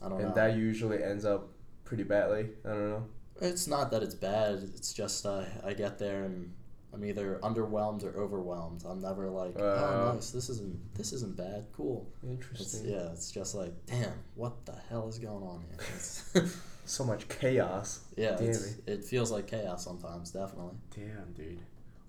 [0.01, 0.35] I don't and know.
[0.35, 1.49] that usually ends up
[1.85, 2.49] pretty badly.
[2.65, 3.05] I don't know.
[3.41, 4.55] it's not that it's bad.
[4.75, 6.53] It's just uh, I get there and
[6.93, 8.83] I'm either underwhelmed or overwhelmed.
[8.87, 10.29] I'm never like, Uh, oh, nice.
[10.31, 11.65] This isn't this isn't bad.
[11.73, 12.07] Cool.
[12.21, 12.85] It's, Interesting.
[12.91, 15.79] yeah, it's just like, damn, what the hell is going on here?
[15.95, 18.01] It's, So much chaos.
[18.17, 20.75] yeah, it's, it feels like chaos sometimes, definitely.
[20.93, 21.61] Damn, dude.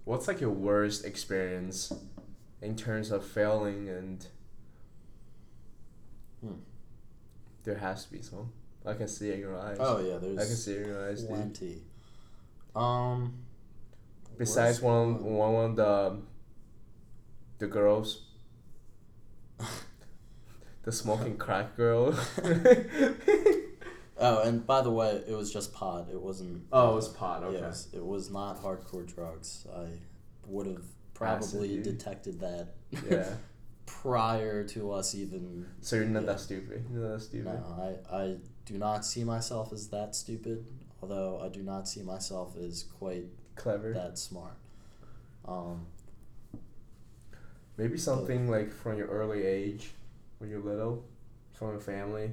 [0.04, 1.92] What's like your worst experience
[2.61, 4.26] in terms of failing and
[6.44, 6.59] Hmm.
[7.64, 8.52] There has to be some.
[8.87, 9.78] I can see it in your eyes.
[9.80, 11.30] Oh yeah, there's I can see it in your eyes, dude.
[11.30, 11.83] plenty.
[12.76, 13.35] Um.
[14.37, 16.18] Besides worst one, one of the
[17.59, 18.22] the girls,
[20.83, 22.18] the smoking crack girl.
[24.16, 26.07] Oh, and by the way, it was just pot.
[26.11, 26.62] It wasn't.
[26.72, 27.57] Oh, it was pot, yeah, okay.
[27.59, 29.66] it, was, it was not hardcore drugs.
[29.76, 29.87] I
[30.46, 32.74] would have probably detected that
[33.11, 33.35] yeah.
[33.87, 35.66] prior to us even.
[35.81, 36.27] So you're not Yeah.
[36.33, 36.87] that stupid.
[36.92, 37.44] You're not that stupid.
[37.47, 40.66] No, I, I do not see myself as that stupid.
[41.03, 43.92] Although I do not see myself as quite Clever.
[43.92, 44.55] that smart.
[45.47, 45.87] Um,
[47.77, 49.90] Maybe something like from your early age,
[50.38, 51.05] when you're little,
[51.55, 52.31] from your family.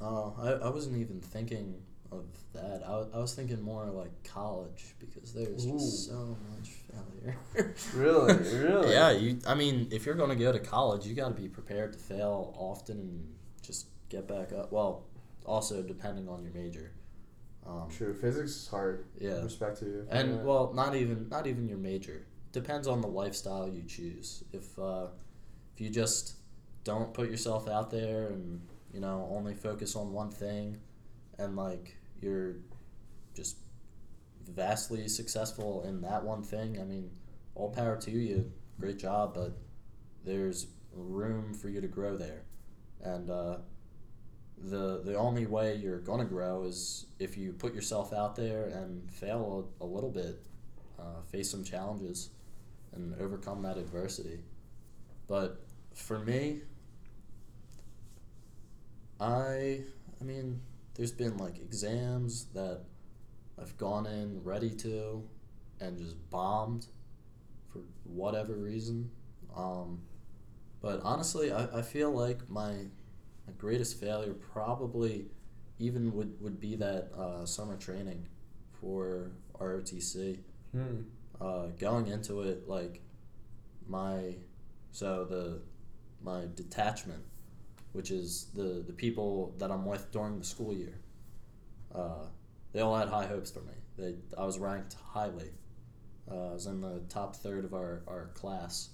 [0.00, 1.74] Oh, I, I wasn't even thinking
[2.10, 2.82] of that.
[2.86, 5.72] I, I was thinking more like college because there's Ooh.
[5.78, 7.74] just so much failure.
[7.94, 8.92] Really, really.
[8.92, 9.38] yeah, you.
[9.46, 11.98] I mean, if you're going to go to college, you got to be prepared to
[11.98, 14.72] fail often and just get back up.
[14.72, 15.04] Well,
[15.44, 16.92] also depending on your major.
[17.66, 18.14] Um, True.
[18.14, 19.04] Physics is hard.
[19.20, 19.42] Yeah.
[19.42, 20.06] Respect to you.
[20.10, 20.42] and Yeah.
[20.42, 22.26] well, not even not even your major.
[22.52, 24.42] Depends on the lifestyle you choose.
[24.52, 25.08] If uh,
[25.74, 26.36] if you just
[26.84, 28.60] don't put yourself out there and
[28.92, 30.78] you know only focus on one thing,
[31.38, 32.56] and like you're
[33.34, 33.56] just
[34.48, 36.80] vastly successful in that one thing.
[36.80, 37.10] I mean,
[37.54, 38.50] all power to you.
[38.80, 39.56] Great job, but
[40.24, 42.42] there's room for you to grow there,
[43.02, 43.58] and uh,
[44.56, 49.10] the the only way you're gonna grow is if you put yourself out there and
[49.10, 50.40] fail a, a little bit,
[50.98, 52.30] uh, face some challenges,
[52.94, 54.38] and overcome that adversity.
[55.26, 55.60] But
[55.94, 56.62] for me,
[59.20, 59.80] I
[60.20, 60.60] I mean,
[60.98, 62.80] there's been like exams that
[63.58, 65.22] I've gone in ready to,
[65.80, 66.86] and just bombed,
[67.72, 69.10] for whatever reason.
[69.56, 70.02] Um,
[70.82, 72.72] but honestly, I, I feel like my
[73.46, 75.26] my greatest failure probably
[75.78, 78.26] even would, would be that uh, summer training
[78.80, 80.38] for ROTC.
[80.72, 81.02] Hmm.
[81.40, 83.00] Uh, going into it, like
[83.86, 84.34] my
[84.90, 85.60] so the
[86.22, 87.22] my detachment,
[87.92, 91.00] which is the the people that I'm with during the school year.
[91.94, 92.26] Uh,
[92.72, 93.72] they all had high hopes for me.
[93.96, 95.50] They I was ranked highly.
[96.30, 98.90] Uh, I was in the top third of our, our class,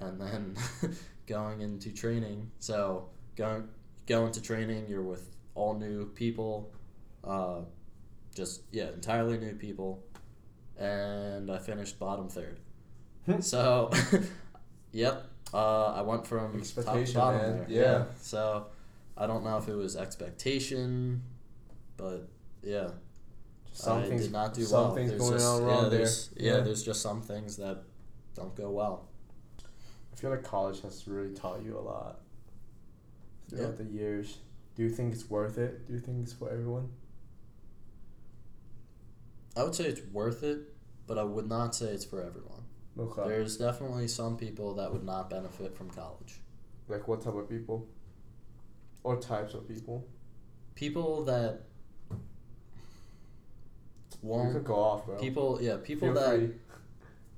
[0.00, 0.56] and then
[1.26, 2.50] going into training.
[2.58, 3.68] So going
[4.06, 6.72] go into training, you're with all new people,
[7.24, 7.60] uh,
[8.34, 10.02] just yeah, entirely new people,
[10.78, 12.60] and I finished bottom third.
[13.40, 13.90] so,
[14.92, 17.58] yep, uh, I went from top to Expectation, bottom man.
[17.58, 17.66] there.
[17.68, 18.04] Yeah.
[18.20, 18.66] So,
[19.16, 21.22] I don't know if it was expectation,
[21.96, 22.28] but
[22.62, 22.88] yeah.
[22.88, 24.94] I Something's did not do well.
[24.94, 25.90] There's going just, on yeah, wrong there.
[25.98, 26.60] there's, yeah, Yeah.
[26.60, 27.82] there's just some things that
[28.34, 29.08] don't go well.
[30.12, 32.20] I feel like college has really taught you a lot
[33.50, 33.84] throughout Yeah.
[33.84, 34.38] the years.
[34.74, 35.86] Do you think it's worth it?
[35.86, 36.88] Do you think it's for everyone?
[39.56, 40.74] I would say it's worth it,
[41.06, 42.55] but I would not say it's for everyone.
[42.98, 43.28] Okay.
[43.28, 46.40] There's definitely some people that would not benefit from college.
[46.88, 47.86] Like what type of people?
[49.04, 50.06] Or types of people?
[50.74, 51.60] People that
[54.22, 54.52] you won't.
[54.52, 55.16] could go off, bro.
[55.18, 56.36] People, yeah, people Feel that.
[56.38, 56.50] free.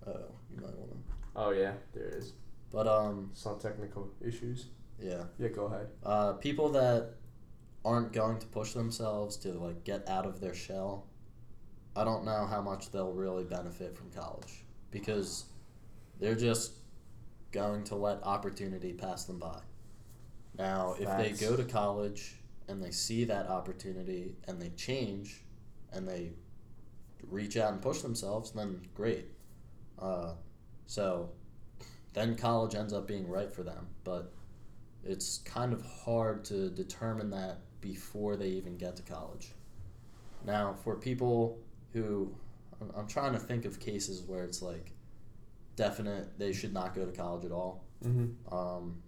[0.07, 0.13] Oh,
[0.55, 0.93] you might wanna.
[1.37, 2.33] Oh yeah, there is
[2.73, 4.67] But um, some technical issues.
[5.01, 5.89] yeah, Yeah, go ahead.
[6.05, 7.15] uh, people that
[7.85, 11.07] aren't going to push themselves to like get out of their shell.
[11.97, 15.45] I don't know how much they'll really benefit from college because
[16.21, 16.73] they're just
[17.53, 19.61] going to let opportunity pass them by.
[20.59, 22.35] Now, if they go to college
[22.67, 25.43] and they see that opportunity and they change
[25.93, 26.33] and they
[27.29, 29.27] reach out and push themselves, then great.
[29.99, 30.33] Uh,
[30.87, 31.31] so
[32.13, 33.87] then college ends up being right for them.
[34.05, 34.33] But
[35.05, 39.53] it's kind of hard to determine that before they even get to college.
[40.45, 41.59] Now, for people
[41.93, 42.35] who,
[42.97, 44.93] I'm, trying to think of cases where it's like
[45.77, 47.85] definite they should not go to college at all.
[48.05, 48.55] Mm-hmm.
[48.55, 49.03] Um,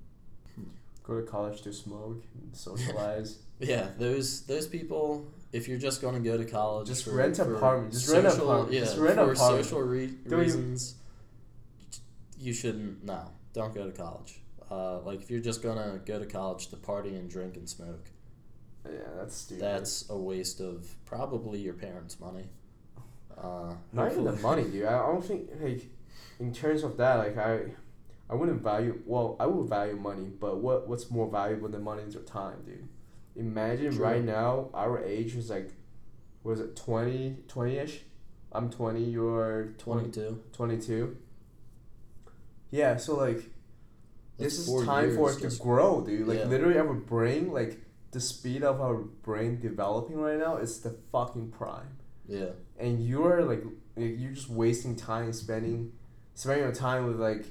[1.02, 3.38] Go to college to smoke and socialize.
[3.58, 5.26] yeah, those those people.
[5.52, 7.92] If you're just going to go to college, Just for, rent an for apartment.
[7.92, 8.72] Just rent an apartment.
[8.72, 9.64] Yeah, Just rent for apartment.
[9.64, 10.94] social re- Don't you- reasons,
[12.38, 13.04] you shouldn't.
[13.04, 14.40] No, don't go to college.
[14.70, 18.08] Uh, like if you're just gonna go to college to party and drink and smoke,
[18.84, 19.62] yeah, that's stupid.
[19.64, 22.44] that's a waste of probably your parents' money.
[23.40, 24.84] Uh, Not even the money, dude.
[24.84, 25.82] I don't think like
[26.38, 27.60] in terms of that, like I,
[28.28, 29.00] I wouldn't value.
[29.06, 32.58] Well, I would value money, but what what's more valuable than money is your time,
[32.66, 32.86] dude.
[33.36, 34.04] Imagine True.
[34.04, 35.70] right now, our age is like,
[36.42, 38.00] what is it, 20, 20-ish?
[38.52, 39.04] I'm twenty.
[39.04, 40.42] You're 20, 22.
[40.52, 41.16] 22.
[42.72, 43.42] Yeah, so like,
[44.38, 46.26] this is time for us to grow, dude.
[46.26, 46.44] Like Yeah.
[46.46, 47.80] literally, our brain, like
[48.10, 51.96] the speed of our brain developing right now, is the fucking prime.
[52.28, 52.50] Yeah.
[52.80, 53.62] And you're like,
[53.96, 55.92] like you're just wasting time spending,
[56.34, 57.44] spending your time with like,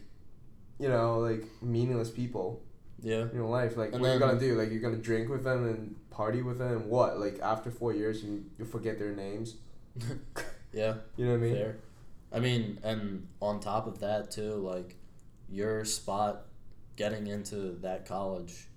[0.79, 2.61] you know, like meaningless people
[3.01, 3.23] Yeah.
[3.29, 3.77] in your life.
[3.77, 4.55] Like, And what are you gonna do?
[4.57, 7.19] Like, you're gonna drink with them and party with them, and what?
[7.19, 9.55] Like after four years, you you forget their names.
[10.71, 10.95] Yeah.
[11.17, 11.55] You know what I mean?
[11.55, 11.77] Fair.
[12.31, 14.95] I mean, and on top of that too, like
[15.49, 16.45] your spot
[16.95, 18.67] getting into that college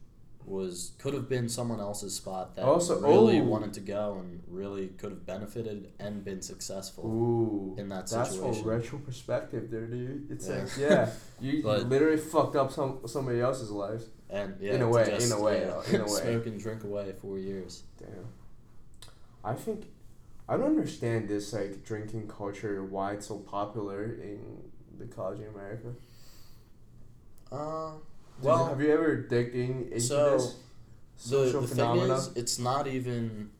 [0.46, 3.44] was could have been someone else's spot that Also- really oh.
[3.44, 8.30] wanted to go and really could have benefited and been successful Ooh, in that that's
[8.32, 8.62] situation.
[8.62, 10.30] from retro perspective, there, dude.
[10.30, 10.58] It's Yeah.
[10.58, 14.04] like, yeah, you But- literally fucked up some somebody else's life.
[14.30, 16.20] and yeah, In a way, just, in a way, yeah, in a way.
[16.22, 17.82] smoke and drink away four years.
[17.98, 18.26] Damn.
[19.44, 19.86] I think
[20.48, 24.40] I don't understand this like drinking culture why it's so popular in
[24.98, 25.94] the college in America.
[27.50, 27.92] Uh,
[28.40, 30.56] Did well, you, have you ever digging into so, this
[31.16, 32.14] the, social the thing phenomena?
[32.14, 33.50] is, it's not even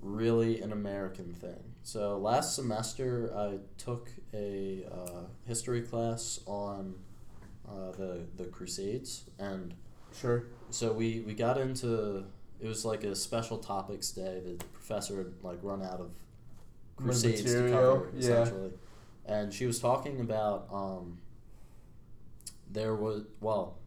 [0.00, 1.74] really an American thing.
[1.82, 6.94] So last semester, I took a uh, history class on
[7.66, 9.74] uh, the the Crusades, and
[10.18, 10.44] sure.
[10.70, 12.24] so we we got into
[12.60, 16.10] it was like a special topics day that the professor had like run out of
[16.96, 18.18] Crusades to Material, cover yeah.
[18.20, 18.72] essentially,
[19.26, 21.18] and she was talking about um.
[22.70, 23.78] There was well,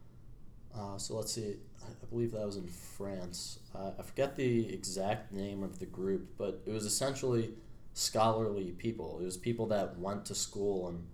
[0.76, 1.56] uh, so let's see.
[1.82, 3.58] I believe that was in France.
[3.74, 7.50] Uh, I forget the exact name of the group, but it was essentially
[7.94, 9.18] scholarly people.
[9.20, 11.06] It was people that went to school and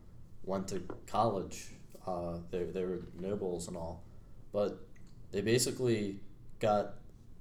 [0.44, 1.68] went to college.
[2.06, 4.04] Uh, they they were nobles and all,
[4.52, 4.86] but
[5.32, 6.20] they basically
[6.60, 6.94] got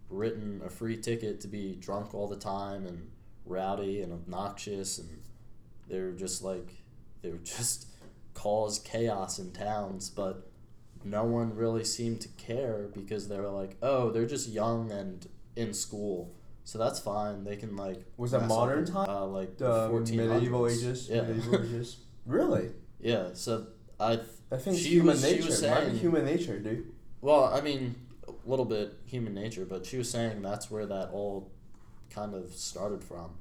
[0.09, 3.09] written a free ticket to be drunk all the time and
[3.45, 5.09] rowdy and obnoxious, and
[5.87, 6.69] they were just like
[7.21, 7.87] they were just
[8.33, 10.49] cause chaos in towns, but
[11.09, 15.27] no one really seemed to care because they were like, oh, they're just young and
[15.55, 16.33] in school,
[16.63, 17.43] so that's fine.
[17.43, 19.09] They can like Was that up modern in, time?
[19.09, 20.27] Uh, like The 1400s.
[20.33, 21.09] medieval ages.
[21.09, 21.97] Yeah, Medieval ages.
[22.25, 22.69] Really?
[22.99, 23.29] yeah.
[23.33, 23.67] So
[23.99, 24.19] I
[24.51, 25.45] I think She human was- she nature.
[25.47, 26.91] was saying- human nature, dude.
[27.21, 27.95] Well, I mean,
[28.27, 31.51] a little bit human nature, but she was saying that's where that all
[32.11, 33.31] kind of started from.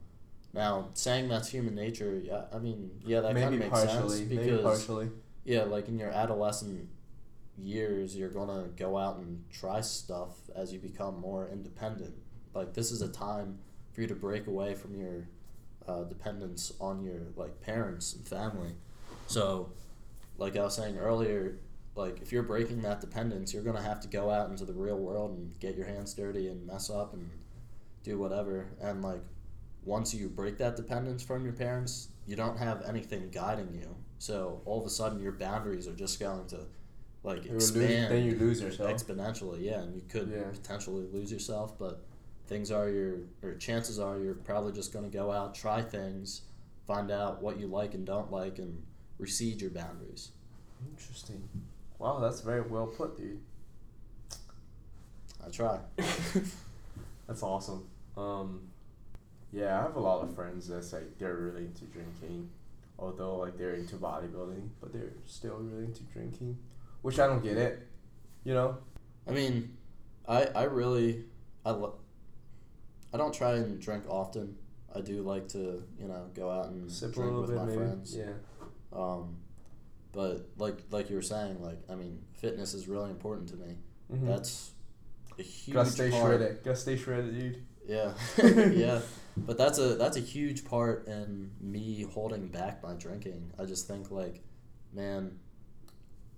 [0.55, 4.17] Now, saying that's human nature, yeah, I mean, yeah, that kind of makes partially.
[4.19, 5.11] sense Maybe because partially.
[5.45, 6.89] yeah, like in your adolescent
[7.59, 12.15] years, you're gonna go out and try stuff as you become more independent.
[12.55, 13.59] Like this is a time
[13.93, 15.29] for you to break away from your
[15.89, 18.73] uh, dependence on your like parents and family.
[19.27, 19.71] So,
[20.39, 21.59] like I was saying earlier,
[21.95, 24.99] like if you're breaking that dependence, you're gonna have to go out into the real
[24.99, 27.29] world and get your hands dirty and mess up and
[28.03, 28.67] do whatever.
[28.81, 29.23] And like
[29.85, 33.95] once you break that dependence from your parents, you don't have anything guiding you.
[34.19, 36.67] So all of a sudden, your boundaries are just going to
[37.27, 38.91] like You lose, expand then you lose yourself.
[38.91, 39.63] exponentially.
[39.63, 40.45] Yeah, and you could Yeah.
[40.53, 42.01] potentially lose yourself, but
[42.47, 46.43] things are your or chances are you're probably just going to go out, try things,
[46.87, 48.83] find out what you like and don't like, and
[49.19, 50.31] recede your boundaries.
[50.91, 51.49] Interesting.
[51.99, 53.41] Wow, that's very well put, dude.
[55.45, 55.79] I try.
[57.27, 57.87] That's awesome.
[58.17, 58.61] Um,
[59.53, 62.49] yeah, I have a lot of friends that's like they're really into drinking,
[62.99, 66.57] although like they're into bodybuilding, but they're still really into drinking,
[67.07, 67.87] which I don't get it.
[68.43, 68.79] You know?
[69.29, 69.77] I mean,
[70.27, 71.23] I I really
[71.65, 71.99] I lo-
[73.15, 74.57] I don't try and drink often.
[74.93, 77.77] I do like to you know go out and Sip a drink with my maybe.
[77.77, 78.17] friends.
[78.17, 78.33] Yeah.
[78.93, 79.37] Um,
[80.13, 83.77] but like like you were saying, like I mean, fitness is really important to me.
[84.13, 84.27] Mm-hmm.
[84.27, 84.73] That's
[85.39, 86.25] a huge Gotta stay part.
[86.25, 86.65] shredded.
[86.65, 87.63] Gotta stay shredded, dude.
[87.87, 88.15] Yeah,
[88.85, 89.01] yeah.
[89.37, 93.53] But that's a that's a huge part in me holding back my drinking.
[93.61, 94.43] I just think like,
[94.93, 95.39] man,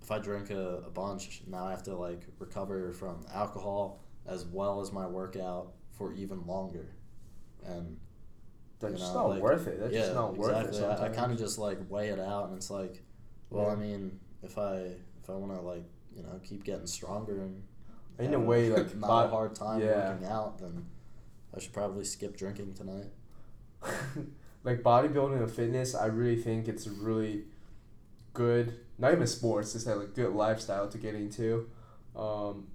[0.09, 4.47] if I drink a, a bunch, now I have to like recover from alcohol as
[4.47, 6.95] well as my workout for even longer.
[7.63, 7.99] And
[8.81, 9.79] That's You just not like- worth it.
[9.79, 10.69] That's yeah, just not worth it.
[10.69, 11.07] exactly.
[11.07, 13.03] I, I kind of just like weigh it out, and it's like,
[13.51, 14.77] well, I mean, if I
[15.23, 15.85] if I want to like
[16.17, 17.63] you know keep getting stronger and
[18.19, 20.09] In a way, like, not a hard time yeah.
[20.09, 20.87] working out, then
[21.55, 23.11] I should probably skip drinking tonight.
[24.65, 27.45] like bodybuilding and fitness, I really think it's really
[28.33, 31.69] good, not even sports, it's like a good lifestyle to get into.
[32.17, 32.69] Um,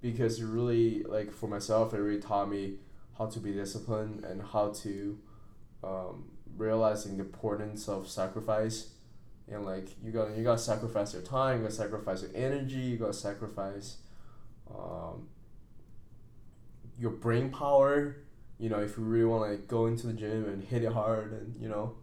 [0.00, 2.74] because it really, like for myself, it really taught me
[3.16, 5.18] how to be disciplined and how to
[5.84, 6.24] um,
[6.56, 8.88] realizing the importance of sacrifice.
[9.48, 12.96] And like you gotta you gotta sacrifice your time, you gotta sacrifice your energy, you
[12.96, 13.98] gotta sacrifice
[14.70, 15.28] um,
[16.98, 18.16] your brain power
[18.62, 20.92] you know, if you really want to like, go into the gym and hit it
[20.92, 21.96] hard and, you know,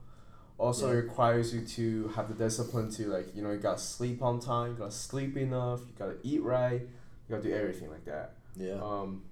[0.59, 0.95] Also, Yeah.
[0.97, 4.71] requires you to have the discipline to like you know you gotta sleep on time,
[4.71, 8.35] you gotta sleep enough, you gotta eat right, you gotta do everything like that.
[8.57, 8.73] Yeah.
[8.83, 9.23] Um,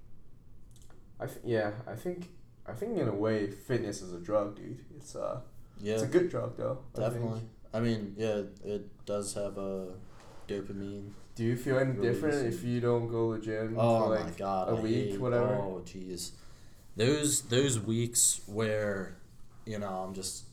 [1.19, 2.29] I th- yeah, I think
[2.65, 4.79] I think in a way fitness is a drug, dude.
[4.95, 5.41] It's uh
[5.81, 5.93] yeah.
[5.95, 6.79] it's a good drug though.
[6.95, 6.99] I.
[7.01, 7.41] Definitely.
[7.73, 9.93] I mean, yeah, it does have a
[10.47, 11.11] dopamine.
[11.35, 14.23] Do you feel any different if you don't go to the gym Oh for my
[14.25, 15.53] like god, a I week, hate- whatever?
[15.55, 16.31] Oh jeez,
[16.95, 19.17] those those weeks where
[19.65, 20.45] you know I'm just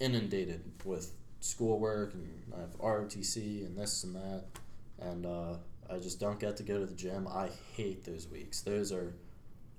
[0.00, 4.44] inundated with schoolwork and I have ROTC and this and that,
[5.00, 5.54] and uh,
[5.90, 7.28] I just don't get to go to the gym.
[7.28, 8.62] I hate those weeks.
[8.62, 9.14] Those are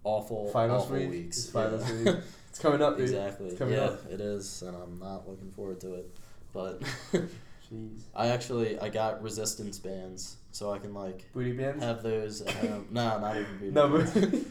[0.03, 1.09] awful, finals awful week?
[1.09, 1.38] weeks.
[1.38, 2.13] It's finals Yeah.
[2.13, 2.24] week.
[2.49, 3.49] It's coming up, exactly.
[3.49, 4.05] It's coming yeah, up.
[4.11, 6.09] it is, and I'm not looking forward to it.
[6.53, 6.82] But
[7.13, 8.01] Jeez.
[8.15, 11.84] I actually I got resistance bands, so I can like Booty bands?
[11.84, 12.41] have those.
[12.41, 12.88] At home.
[12.91, 14.45] no, not even booty no, bands.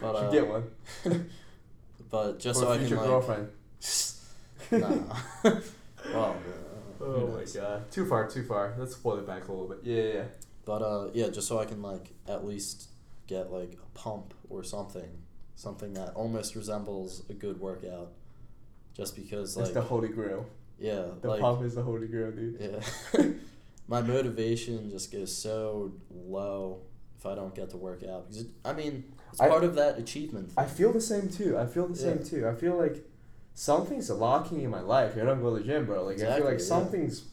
[0.00, 0.64] but uh, get one.
[2.10, 3.48] But just so I can like, girlfriend.
[4.80, 5.16] Nah.
[6.12, 6.36] well,
[7.00, 7.90] Oh my god.
[7.90, 8.74] Too far, too far.
[8.78, 9.80] Let's pull it back a little bit.
[9.82, 10.24] Yeah, yeah, yeah.
[10.64, 12.88] But uh, yeah, just so I can like at least
[13.26, 15.08] get like a pump or something,
[15.56, 18.12] something that almost resembles a good workout.
[18.94, 20.46] Just because It's like the holy grail.
[20.78, 22.58] yeah, The like pump is the holy grail, dude.
[22.60, 23.22] yeah,
[23.88, 26.82] my motivation just goes so low
[27.18, 29.74] if I don't get to work out because it, I mean it's I- part of
[29.76, 30.50] that achievement.
[30.56, 31.58] I feel the same too.
[31.58, 32.46] I feel the same too.
[32.46, 33.04] I feel like
[33.54, 35.12] something's lacking in my life.
[35.16, 36.04] I don't go to the gym, bro.
[36.04, 36.64] Like I feel like yeah.
[36.64, 37.24] something's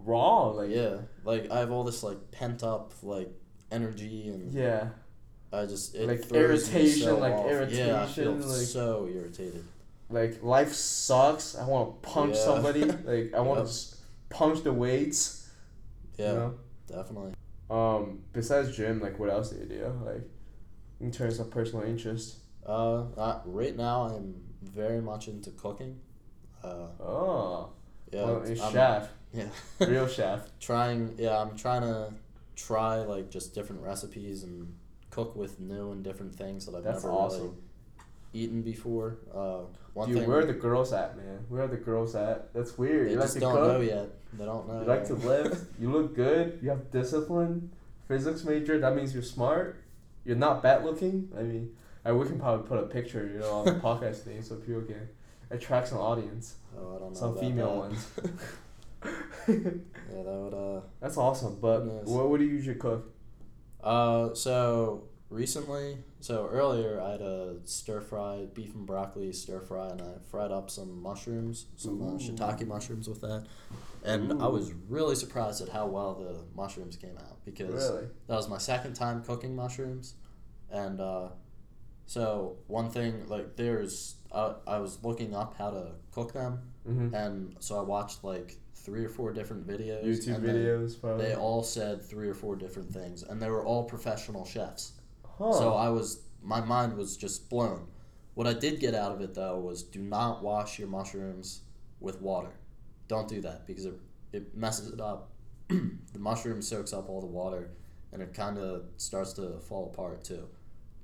[0.00, 0.56] wrong.
[0.56, 3.30] Like yeah, like I have all this like pent up like
[3.70, 4.88] energy and yeah.
[5.52, 7.70] I just it Like irritation, so like off.
[7.70, 9.64] Yeah, I feel irritation, like- so irritated.
[10.08, 11.56] Like life sucks.
[11.56, 12.44] I want to punch Yeah.
[12.44, 12.84] somebody.
[13.04, 13.96] Like I want to just
[14.30, 15.50] punch the weights.
[16.18, 16.54] Yeah, You know?
[16.88, 17.32] definitely.
[17.70, 18.20] Um.
[18.32, 19.92] Besides gym, like what else do you do?
[20.04, 20.22] Like
[21.00, 22.36] in terms of personal interest.
[22.66, 25.98] Uh, uh, right now I'm very much into cooking.
[26.62, 27.70] Uh, Oh.
[28.12, 29.08] yeah, Well, I'm- chef.
[29.32, 29.48] Yeah,
[29.80, 30.48] Real chef.
[30.60, 31.14] trying.
[31.18, 32.12] Yeah, I'm trying to
[32.54, 34.74] try like just different recipes and
[35.10, 37.40] cook with new and different things that I've That's never awesome.
[37.40, 37.54] really
[38.34, 39.18] eaten before.
[39.34, 39.60] Uh,
[39.94, 41.44] one Dude, thing where are the girls at, man?
[41.48, 42.52] Where are the girls at?
[42.54, 43.06] That's weird.
[43.08, 43.68] they you like just to don't cook.
[43.68, 44.08] know yet.
[44.34, 44.80] They don't know.
[44.80, 45.66] You like to live.
[45.80, 46.58] You look good.
[46.62, 47.70] You have discipline.
[48.08, 48.78] Physics major.
[48.78, 49.82] That means you're smart.
[50.24, 51.28] You're not bad looking.
[51.38, 51.74] I mean,
[52.04, 54.82] I we can probably put a picture, you know, on the podcast thing so people
[54.82, 55.08] can
[55.50, 57.18] attract some audience, Oh, I don't know.
[57.18, 57.78] some female that.
[57.78, 58.06] ones.
[59.48, 60.80] yeah, that would uh.
[61.00, 61.58] That's awesome.
[61.60, 63.12] But what, would you usually cook?
[63.82, 69.88] Uh, so recently, so earlier I had a stir fry beef and broccoli stir fry,
[69.88, 73.46] and I fried up some mushrooms, some uh, shiitake mushrooms with that,
[74.04, 78.06] and I was really surprised at how well the mushrooms came out because Really?
[78.28, 80.14] that was my second time cooking mushrooms,
[80.70, 81.28] and uh,
[82.06, 87.14] so one thing like there's uh, I was looking up how to cook them, Mm-hmm.
[87.14, 90.04] and so I watched like three or four different videos.
[90.04, 91.26] YouTube videos, probably.
[91.26, 94.92] They all said three or four different things, and they were all professional chefs.
[95.38, 95.52] huh.
[95.52, 97.86] So I was, my mind was just blown.
[98.34, 101.60] What I did get out of it though was do not wash your mushrooms
[102.00, 102.50] with water.
[103.06, 103.94] Don't do that because it,
[104.32, 105.30] it messes it up.
[105.68, 107.70] the mushroom soaks up all the water,
[108.10, 110.48] and it kind of starts to fall apart too.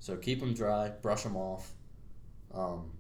[0.00, 1.72] So keep them dry, brush them off,
[2.54, 2.90] um,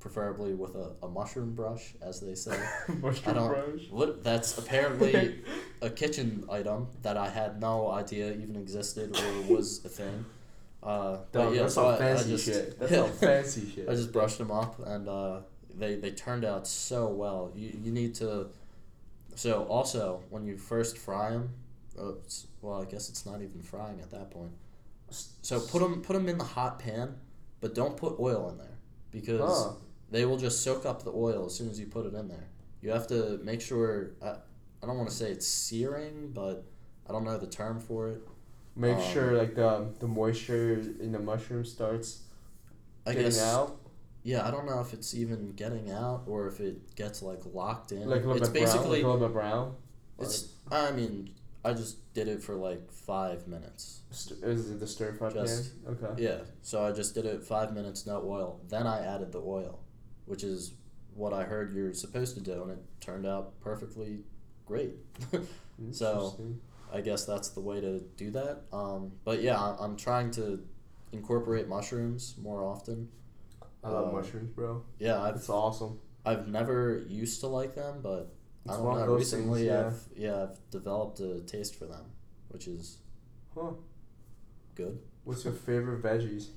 [0.00, 2.58] preferably with a, a mushroom brush, as they say.
[3.00, 3.48] Mushroom I don't.
[3.48, 3.90] brush.
[3.90, 4.24] What?
[4.24, 5.40] That's apparently
[5.82, 10.24] a kitchen item that I had no idea even existed or was a thing.
[10.82, 12.78] Uh, but Dog, yeah, that's so some I, fancy I just, shit.
[12.80, 13.02] That's yeah.
[13.04, 13.88] some fancy shit.
[13.88, 15.40] I just brushed them up, and uh,
[15.76, 17.52] they they turned out so well.
[17.54, 18.48] You you need to.
[19.34, 21.50] So also, when you first fry them,
[22.62, 24.52] well, I guess it's not even frying at that point.
[25.10, 27.16] So put them put them in the hot pan,
[27.60, 28.78] but don't put oil in there
[29.10, 29.72] because Huh.
[30.10, 32.48] they will just soak up the oil as soon as you put it in there.
[32.82, 34.12] You have to make sure.
[34.22, 34.36] I,
[34.82, 36.64] I don't want to say it's searing, but
[37.08, 38.22] I don't know the term for it.
[38.76, 42.22] Make Um, sure like the the moisture in the mushroom starts
[43.06, 43.42] I getting guess.
[43.42, 43.76] out.
[44.22, 47.90] Yeah, I don't know if it's even getting out or if it gets like locked
[47.92, 48.08] in.
[48.08, 48.64] Like a little it's bit brown.
[48.66, 49.74] Like basically a little bit brown.
[50.18, 50.48] it's.
[50.70, 51.30] I mean,
[51.64, 54.00] I just did it for like five minutes.
[54.10, 55.96] St- is it the stir fry Just- pan?
[56.02, 56.22] Okay.
[56.22, 58.60] Yeah, so I just did it five minutes, no oil.
[58.68, 59.80] Then I added the oil,
[60.26, 60.72] which is
[61.14, 64.20] what I heard you're supposed to do, and it turned out perfectly
[64.66, 64.94] great.
[65.92, 66.38] So,
[66.92, 68.64] I guess that's the way to do that.
[68.70, 70.62] Um, but yeah, I- I'm trying to
[71.12, 73.08] incorporate mushrooms more often.
[73.82, 74.84] I love uh, mushrooms, bro.
[74.98, 75.98] Yeah, I've It's awesome.
[76.26, 78.34] I've never used to like them, but
[78.68, 79.06] I don't know.
[79.06, 79.86] those things, Recently, yeah.
[79.86, 82.04] I've yeah I've developed a taste for them,
[82.48, 82.98] which is
[83.54, 83.72] Huh.
[84.74, 84.98] good.
[85.24, 86.48] What's your favorite veggies?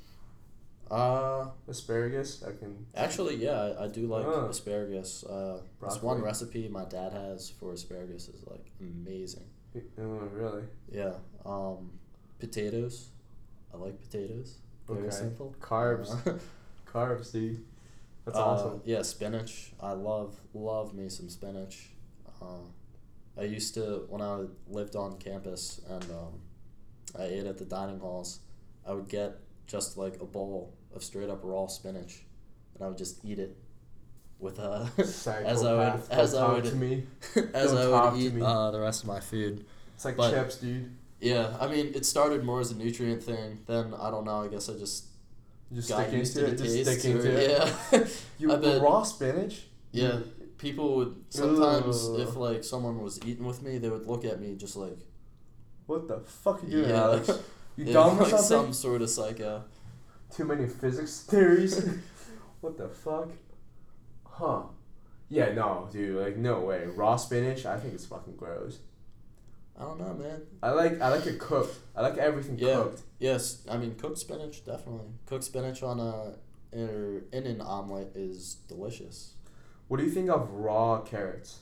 [0.91, 2.43] Uh, Asparagus.
[2.43, 2.85] I can.
[2.95, 4.47] actually, yeah, I, I do like Ah.
[4.49, 5.23] asparagus.
[5.23, 9.45] Uh, this one recipe my dad has for asparagus is like amazing.
[9.97, 10.63] Oh, really?
[10.91, 11.13] Yeah.
[11.45, 11.91] Um,
[12.39, 13.09] potatoes.
[13.73, 14.57] I like potatoes.
[14.87, 15.09] Very Okay.
[15.15, 15.55] simple.
[15.59, 16.11] Carbs.
[16.27, 16.37] Uh,
[16.85, 17.63] Carbs, dude.
[18.25, 18.81] That's uh, awesome.
[18.85, 19.71] Yeah, spinach.
[19.81, 21.89] I love love me some spinach.
[22.43, 26.33] Uh, I used to when I lived on campus and um,
[27.17, 28.39] I ate at the dining halls.
[28.87, 29.37] I would get
[29.67, 32.23] just like a bowl of straight up raw spinach,
[32.75, 33.55] and I would just eat it
[34.39, 37.03] with uh, as I would as I would to me.
[37.53, 39.65] as I would eat uh, the rest of my food.
[39.95, 40.91] It's like But- chips, dude.
[41.21, 43.59] Yeah, I mean, it started more as a nutrient thing.
[43.65, 44.43] Then I don't know.
[44.43, 45.05] I guess I just
[45.71, 46.57] You just got used to it.
[46.57, 46.99] Just taste.
[46.99, 47.49] stick into or- it.
[47.93, 48.05] Yeah.
[48.39, 49.61] You raw spinach.
[49.93, 50.19] Yeah,
[50.63, 52.19] people would sometimes Ugh.
[52.21, 54.97] if like someone was eating with me, they would look at me just like
[55.85, 57.27] What the fuck are you doing, yeah, Alex?
[57.77, 58.47] You yeah, dumb or like something?
[58.47, 59.63] some sort of psycho.
[60.35, 61.73] Too many physics theories.
[62.61, 63.29] what the fuck?
[64.25, 64.63] Huh?
[65.29, 66.15] Yeah, no, dude.
[66.23, 66.85] Like, no way.
[66.95, 67.65] Raw spinach.
[67.65, 68.79] I think it's fucking gross.
[69.77, 70.41] I don't know, man.
[70.61, 71.01] I like.
[71.01, 71.75] I like it cooked.
[71.95, 72.75] I like everything Yeah.
[72.75, 73.01] cooked.
[73.19, 75.09] Yes, I mean cooked spinach definitely.
[75.25, 76.35] Cooked spinach on a
[76.71, 79.33] in an omelet is delicious.
[79.87, 81.59] What do you think of raw carrots?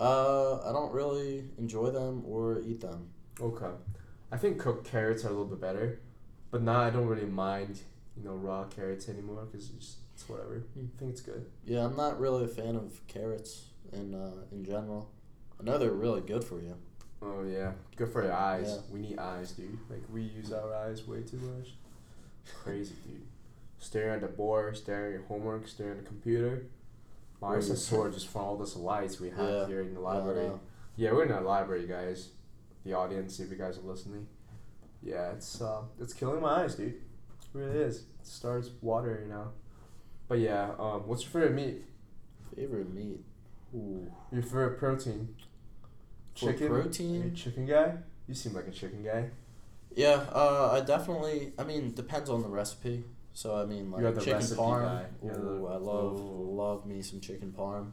[0.00, 3.08] Uh, I don't really enjoy them or eat them.
[3.40, 3.70] Okay.
[4.32, 6.00] I think cooked carrots are a little bit better,
[6.50, 7.80] but now I don't really mind,
[8.16, 10.64] you know, raw carrots anymore because it's, it's whatever.
[10.74, 10.86] Hmm.
[10.96, 11.46] I think it's good.
[11.64, 15.10] Yeah, I'm not really a fan of carrots in uh, in general.
[15.58, 16.76] I know they're really good for you.
[17.22, 18.68] Oh yeah, good for your eyes.
[18.70, 18.94] Yeah.
[18.94, 19.78] We need eyes, dude.
[19.90, 21.70] Like we use our eyes way too much.
[22.62, 23.22] Crazy, dude.
[23.78, 26.66] Staring at the board, staring at your homework, staring at the computer.
[27.40, 29.66] My eyes are sore just from all those lights we have Yeah.
[29.66, 30.46] here in the library.
[30.48, 30.60] know.
[30.96, 32.30] Yeah, we're in a library, guys.
[32.84, 34.26] The audience, if you guys are listening.
[35.02, 36.88] Yeah, it's uh, it's killing my eyes, dude.
[36.88, 37.00] It
[37.54, 37.98] really is.
[38.20, 39.52] It starts watering now.
[40.28, 41.84] But yeah, um, what's your favorite meat?
[42.54, 43.20] Favorite meat.
[43.74, 44.10] Ooh.
[44.30, 45.34] Your favorite protein?
[46.34, 46.68] For Chicken.
[46.68, 47.14] protein?
[47.14, 47.94] You a chicken guy?
[48.28, 49.30] You seem like a chicken guy.
[49.94, 51.52] Yeah, uh, I definitely.
[51.58, 53.04] I mean, depends on the recipe.
[53.32, 54.82] So I mean, like You're the chicken recipe parm.
[54.82, 55.04] guy.
[55.24, 56.52] You're the- I love Ooh.
[56.56, 57.92] love me some chicken parm.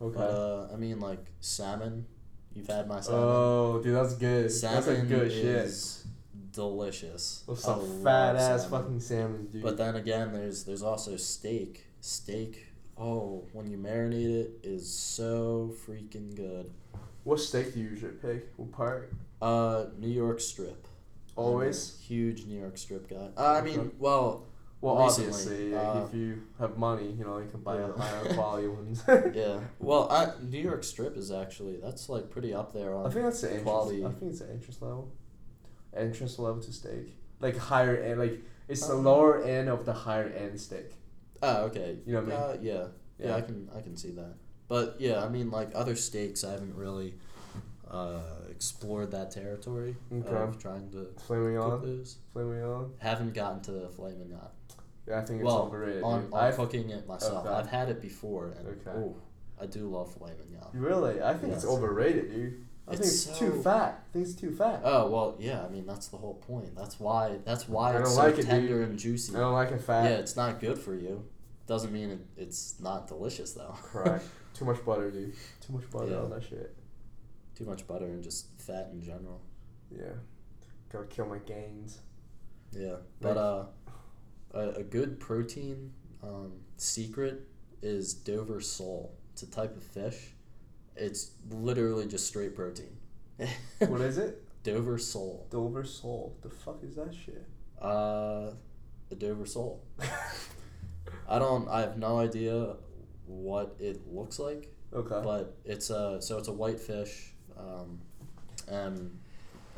[0.00, 0.16] Okay.
[0.16, 2.06] But uh, I mean, like salmon.
[2.54, 3.22] You've had my salmon.
[3.22, 4.50] oh, dude, that's good.
[4.50, 5.44] salmon that's like good shit.
[5.44, 6.06] is
[6.52, 7.44] delicious.
[7.46, 8.82] Those I some love fat ass salmon.
[8.82, 9.62] fucking salmon, dude.
[9.62, 11.86] But then again, there's there's also steak.
[12.00, 12.66] Steak.
[12.98, 16.70] Oh, when you marinate it, is so freaking good.
[17.24, 18.48] what steak do you usually pick?
[18.56, 19.12] What part?
[19.42, 20.86] Uh, New York strip.
[21.36, 21.98] I'm a Always.
[22.00, 23.28] huge New York strip guy.
[23.36, 24.44] Uh, I mean, well,
[24.86, 25.28] Well, Recently,
[25.74, 27.88] obviously, uh, if you have money, you know, you can buy yeah.
[27.88, 29.02] the higher quality ones.
[29.34, 29.58] yeah.
[29.80, 33.04] Well, I, New York strip is actually that's like pretty up there on.
[33.06, 33.64] I think that's the entrance.
[33.64, 34.04] quality.
[34.04, 35.10] I think it's the entrance level.
[35.96, 39.92] Entrance level to steak, like higher end, like it's the Um, lower end of the
[39.92, 40.92] higher end steak.
[41.42, 41.98] Oh, okay.
[42.06, 42.50] You know what I mean?
[42.50, 42.72] Uh, yeah.
[43.18, 43.26] yeah.
[43.28, 43.36] Yeah.
[43.36, 44.34] I can I can see that.
[44.68, 47.14] But yeah, I mean, like other steaks, I haven't really
[47.90, 48.20] uh,
[48.50, 50.28] explored that territory Okay.
[50.34, 52.18] of trying to Flaming on, those.
[52.32, 52.92] flaming on.
[52.98, 54.48] Haven't gotten to filet mignon.
[55.06, 56.02] Yeah, I think it's well, overrated.
[56.02, 57.46] on I've- cooking it myself.
[57.46, 57.54] Okay.
[57.54, 58.98] I've had it before, and Okay.
[58.98, 59.14] ooh,
[59.60, 60.68] I do love filet mignon.
[60.72, 62.66] really, I think it's overrated, dude.
[62.88, 64.04] I think It's it's too fat.
[64.08, 64.80] I think it's too fat.
[64.84, 65.64] Oh well, yeah.
[65.64, 66.74] I mean, that's the whole point.
[66.76, 67.38] That's why.
[67.44, 69.34] That's why it's so like it, tender and juicy.
[69.34, 70.04] I don't like it fat.
[70.04, 71.24] Yeah, it's not good for you.
[71.66, 73.74] Doesn't mean it, it's not delicious though.
[73.82, 74.24] Correct.
[74.54, 75.34] Too much butter, dude.
[75.60, 76.18] Too much butter Yeah.
[76.18, 76.76] on that shit.
[77.56, 79.40] Too much butter and just fat in general.
[79.90, 80.12] Yeah.
[80.92, 81.98] Gotta kill my gains.
[82.72, 83.64] Yeah, but uh,
[84.56, 85.92] a, a good protein
[86.22, 87.46] um, secret
[87.82, 89.14] is Dover sole.
[89.32, 90.32] It's a type of fish.
[90.96, 92.96] It's literally just straight protein.
[93.78, 94.42] what is it?
[94.62, 95.46] Dover sole.
[95.50, 96.36] Dover sole.
[96.42, 97.46] The fuck is that shit?
[97.80, 98.52] Uh,
[99.10, 99.84] a Dover sole.
[101.28, 101.68] I don't.
[101.68, 102.76] I have no idea
[103.26, 105.20] what it looks like, Okay.
[105.22, 108.00] but it's a so it's a white fish, um,
[108.68, 109.18] and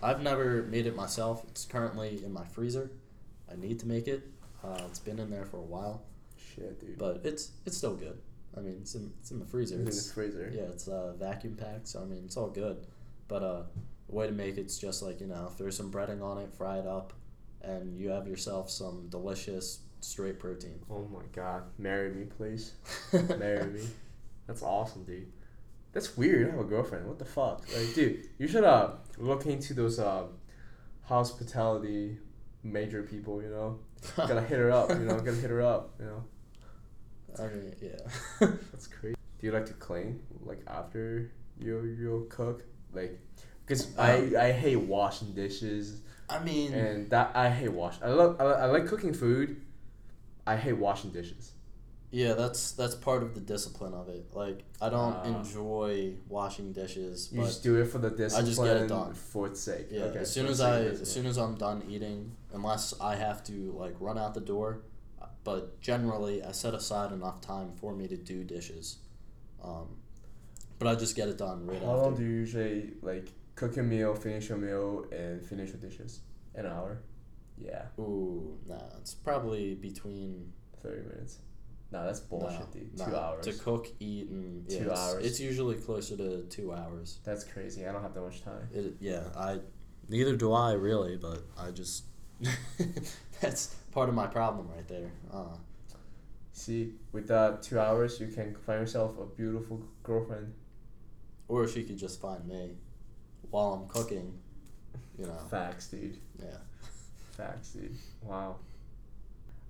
[0.03, 1.45] I've never made it myself.
[1.49, 2.91] It's currently in my freezer.
[3.51, 4.23] I need to make it.
[4.65, 6.03] Uh, it's been in there for a while,
[6.37, 6.99] shit, dude.
[6.99, 8.19] but it's it's still good.
[8.57, 9.81] I mean, it's in it's in the freezer.
[9.81, 10.53] it's in the freezer.
[10.55, 12.87] yeah, it's uh, vacuum packed, so I mean, it's all good.
[13.29, 13.63] But uh,
[14.09, 16.79] the way to make it's just like you know, throw some breading on it, fry
[16.79, 17.13] it up,
[17.63, 20.81] and you have yourself some delicious straight protein.
[20.91, 21.63] Oh my god.
[21.79, 22.73] Marry me, please.
[23.13, 23.83] Marry me.
[24.47, 25.31] That's awesome, dude.
[25.93, 26.49] That's weird.
[26.49, 27.07] I have a girlfriend.
[27.07, 27.65] What the fuck?
[27.77, 30.25] Like, dude, you should uh look into those uh,
[31.03, 32.19] hospitality
[32.73, 33.43] major people.
[33.43, 33.79] You know,
[34.17, 34.91] gotta hit her up.
[34.91, 35.95] You know, gotta hit her up.
[35.99, 36.25] You know,
[37.39, 37.99] I mean, yeah.
[38.73, 39.17] that's crazy.
[39.39, 42.65] Do you like to clean like after you you cook?
[42.93, 43.21] Like,
[43.67, 47.97] cause uh, I I hate washing dishes I mean, and that I hate wash.
[48.03, 49.61] I love I, I like cooking food,
[50.47, 51.53] I hate washing dishes.
[52.11, 54.35] Yeah, that's that's part of the discipline of it.
[54.35, 55.25] Like I don't Ah.
[55.41, 58.89] enjoy washing dishes, You but just do it for the discipline I just get it
[58.89, 59.13] done.
[59.15, 59.89] for its sake.
[59.91, 61.07] yeah, Okay, as soon as I as discipline.
[61.07, 64.81] soon as I'm done eating, unless I have to like run out the door,
[65.21, 68.97] uh, but generally I set aside enough time for me to do dishes.
[69.63, 69.89] Um,
[70.79, 72.03] but I just get it done right How after.
[72.03, 76.21] long do you usually like cook a meal, finish a meal, and finish your dishes?
[76.55, 77.03] An hour.
[77.59, 81.41] Yeah, Ooh, nah, it's probably between thirty minutes.
[81.91, 82.99] No, that's bullshit, no, dude.
[82.99, 83.45] no, Two hours.
[83.47, 85.25] to cook, eat, and yeah, Two it's- hours.
[85.27, 87.19] It's usually closer to two hours.
[87.25, 87.87] That's crazy.
[87.87, 88.69] I don't have that much time.
[88.75, 89.61] It, yeah, I
[90.09, 92.05] neither do I really, but I just
[93.41, 95.11] that's part of my problem right there.
[95.33, 95.57] Uh,
[96.53, 100.53] See, with that two hours, you can find yourself a beautiful girlfriend.
[101.47, 102.73] or if she could just find me
[103.51, 104.35] while I'm cooking.
[105.17, 106.19] You know, Facts, dude.
[106.41, 106.57] yeah,
[107.37, 107.97] Facts, dude.
[108.23, 108.57] Wow.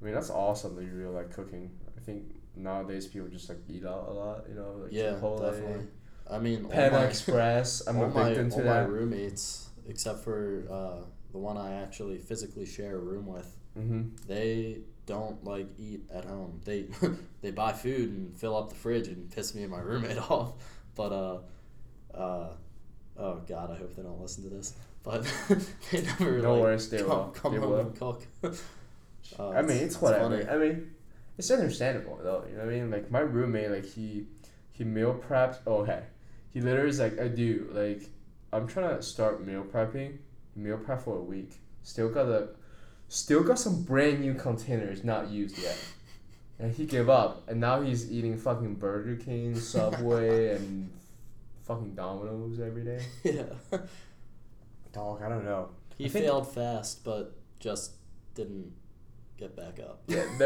[0.00, 1.70] I mean, that's awesome that you really like cooking.
[2.08, 2.24] I think
[2.56, 5.86] nowadays people just like eat out a lot, you know, like yeah, Chipotle, definitely.
[6.30, 7.86] I mean, all Panda my, Express.
[7.86, 12.18] I'm a my, victim to all my roommates, except for uh, the one I actually
[12.18, 14.08] physically share a room with, Mm-hmm.
[14.26, 16.60] they don't like eat at home.
[16.64, 16.86] They
[17.42, 20.54] they buy food and fill up the fridge and piss me and my roommate off.
[20.96, 21.38] But uh,
[22.16, 22.48] uh,
[23.18, 24.74] oh god, I hope they don't listen to this.
[25.04, 25.22] But
[25.92, 27.24] they never No like worries, they come, will.
[27.28, 27.78] come They home will.
[27.80, 28.22] and cook.
[29.38, 30.42] Uh, I mean, it's- it's, it's whatever.
[30.42, 30.48] funny.
[30.48, 30.90] I mean,
[31.38, 32.44] it's understandable though.
[32.50, 32.90] You know what I mean?
[32.90, 34.26] Like my roommate, like he
[34.72, 35.58] he meal preps.
[35.66, 36.02] Oh, okay.
[36.50, 38.02] He literally is like, I do like,
[38.52, 40.18] I'm trying to start meal prepping.
[40.56, 41.52] Meal prep for a week.
[41.82, 42.50] Still got the,
[43.08, 45.78] still got some brand new containers not used yet.
[46.58, 50.90] And he gave up, and now he's eating fucking Burger King, Subway, and
[51.64, 53.00] fucking Domino's every day.
[53.22, 53.78] yeah,
[54.92, 55.68] Dog, I don't know.
[55.96, 57.92] he I think- failed fast, but just
[58.34, 58.72] didn't
[59.38, 60.02] get back up.
[60.06, 60.24] Yeah.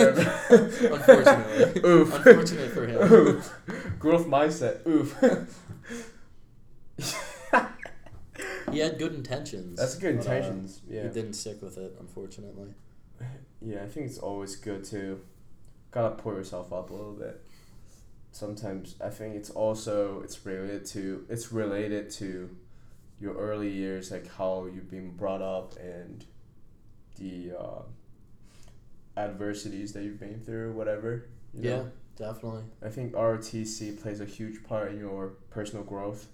[0.51, 1.83] Unfortunately.
[1.89, 2.15] Oof.
[2.15, 3.13] Unfortunate for him.
[3.13, 3.55] Oof.
[3.99, 4.87] Growth mindset.
[4.87, 5.17] Oof.
[8.71, 9.79] He had good intentions.
[9.79, 10.81] That's good but, uh, intentions.
[10.89, 11.03] yeah.
[11.03, 12.71] He didn't stick with it, unfortunately.
[13.61, 15.21] Yeah, I think it's always good to
[15.91, 17.41] gotta pull yourself up a little bit.
[18.33, 22.49] Sometimes I think it's also it's related to it's related to
[23.21, 26.25] your early years, like how you've been brought up and
[27.19, 27.83] the uh,
[29.17, 31.27] adversities that you've been through, whatever.
[31.55, 31.91] You Yeah, know?
[32.17, 32.65] definitely.
[32.85, 36.29] I think ROTC plays a huge part in your personal growth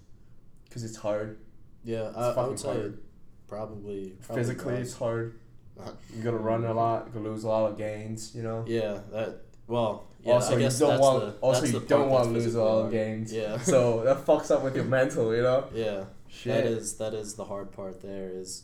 [0.65, 1.39] because it's hard.
[1.83, 2.99] Yeah, It's I, I fucking would say hard.
[3.47, 4.87] probably, probably Physically, does.
[4.89, 5.39] it's hard.
[5.79, 7.07] Uh, You gotta run a lot.
[7.07, 8.35] You gotta lose a lot of gains.
[8.35, 8.65] You know.
[8.67, 9.41] Yeah, that.
[9.67, 11.23] Well, yeah, also, I you don't that's want.
[11.25, 13.31] the, also, you don't want to lose a lot of gains.
[13.31, 13.57] Yeah.
[13.59, 15.33] So that fucks up with your mental.
[15.33, 15.67] You know.
[15.73, 16.53] Yeah, Shit.
[16.53, 18.01] that is that is the hard part.
[18.01, 18.63] There is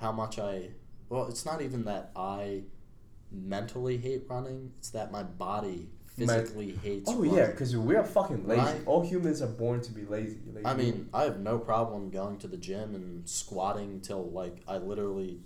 [0.00, 0.70] how much I.
[1.10, 2.62] Well, it's not even that I
[3.34, 4.72] mentally hate running.
[4.78, 7.10] It's that my body physically hates.
[7.10, 7.34] Oh running.
[7.34, 8.78] yeah, because we are fucking lazy.
[8.86, 10.38] All humans are born to be lazy.
[10.52, 14.62] Like, I mean, I have no problem going to the gym and squatting till like
[14.68, 15.40] I literally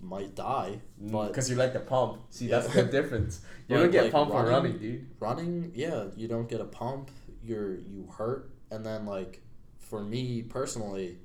[0.00, 0.80] might die.
[1.02, 2.20] Mm, but because you like the pump.
[2.30, 2.60] See, Yeah.
[2.60, 3.40] that's the difference.
[3.68, 5.06] You don't get like, pumped running, dude.
[5.20, 7.10] running, yeah, you don't get a pump.
[7.42, 9.40] You're you hurt, and then like
[9.78, 11.18] for me personally,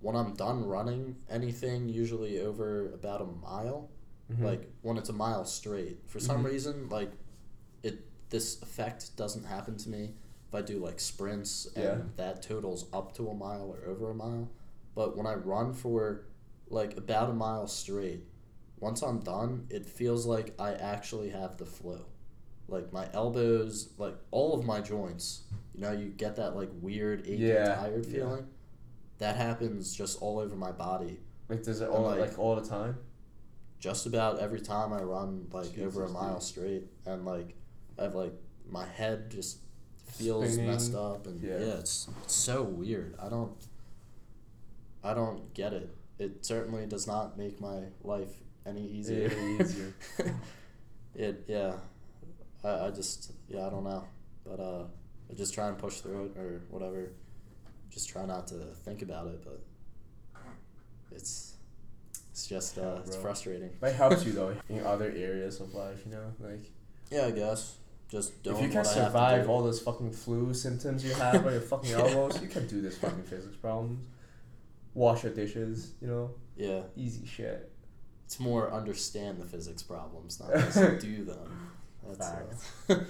[0.00, 3.90] when I'm done running anything, usually over about a mile,
[4.30, 4.42] Mhm.
[4.42, 6.46] like when it's a mile straight, for some Mhm.
[6.50, 7.10] reason, like
[7.82, 10.14] it this effect doesn't happen to me
[10.48, 12.02] if I do like sprints and Yeah.
[12.16, 14.48] that totals up to a mile or over a mile.
[14.94, 16.24] But when I run for
[16.68, 18.26] like about a mile straight,
[18.80, 22.04] once I'm done, it feels like I actually have the flow.
[22.68, 27.22] Like my elbows, like all of my joints, you know, you get that like weird
[27.22, 28.12] achy Yeah, tired yeah.
[28.12, 28.48] feeling.
[29.18, 31.20] That happens just all over my body.
[31.48, 32.98] like, does it all like- like, all the time?
[33.80, 36.42] Just about every time I run like over a mile dude.
[36.42, 37.54] straight, and like
[37.98, 38.34] I have like
[38.68, 39.58] my head just
[40.06, 40.70] feels Spinning.
[40.70, 41.58] messed up, and Yeah.
[41.58, 43.14] yeah, it's, it's so weird.
[43.22, 43.52] I don't,
[45.04, 45.94] I don't get it.
[46.18, 48.30] It certainly does not make my life
[48.66, 49.30] any easier.
[49.30, 49.94] Any easier.
[51.14, 51.74] it yeah,
[52.64, 54.04] I, I just yeah I don't know,
[54.44, 54.84] but uh,
[55.30, 57.12] I just try and push through it or whatever.
[57.90, 58.54] Just try not to
[58.84, 59.60] think about it, but
[61.12, 61.47] it's
[62.38, 63.70] it's just Yeah, uh, it's frustrating.
[63.80, 66.02] But it helps you though in other areas of life.
[66.06, 66.70] You know, like
[67.10, 67.76] Yeah, I guess.
[68.08, 71.04] Just doing if you can what I have to survive all those fucking flu symptoms
[71.04, 71.98] you have on your fucking Yeah.
[71.98, 74.06] elbows, you can do this fucking physics problems.
[74.94, 75.92] Wash your dishes.
[76.00, 77.70] You know, Yeah, easy shit.
[78.24, 81.70] it's more understand the physics problems, not just do them.
[82.06, 82.28] That's
[82.88, 83.04] uh,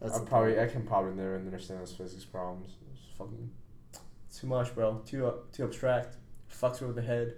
[0.00, 0.60] that's I probably.
[0.60, 2.74] I can probably never understand those physics problems.
[2.92, 3.50] It's fucking
[4.38, 5.00] too much, bro.
[5.06, 6.16] Too uh, too abstract.
[6.52, 7.34] Fucks with the head.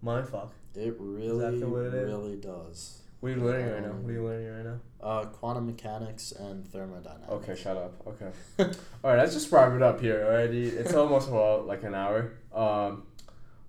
[0.00, 0.52] Mind fuck.
[0.76, 2.08] It really, Exactly what it is.
[2.08, 3.00] really does.
[3.20, 3.92] What are you learning right now?
[3.92, 4.80] What are you learning right now?
[5.00, 7.30] Uh, quantum mechanics and thermodynamics.
[7.30, 7.94] Okay, shut up.
[8.06, 8.30] Okay.
[8.58, 10.24] all right, let's just wrap it up here.
[10.26, 10.68] already.
[10.68, 12.32] it's almost about like an hour.
[12.52, 13.04] Um,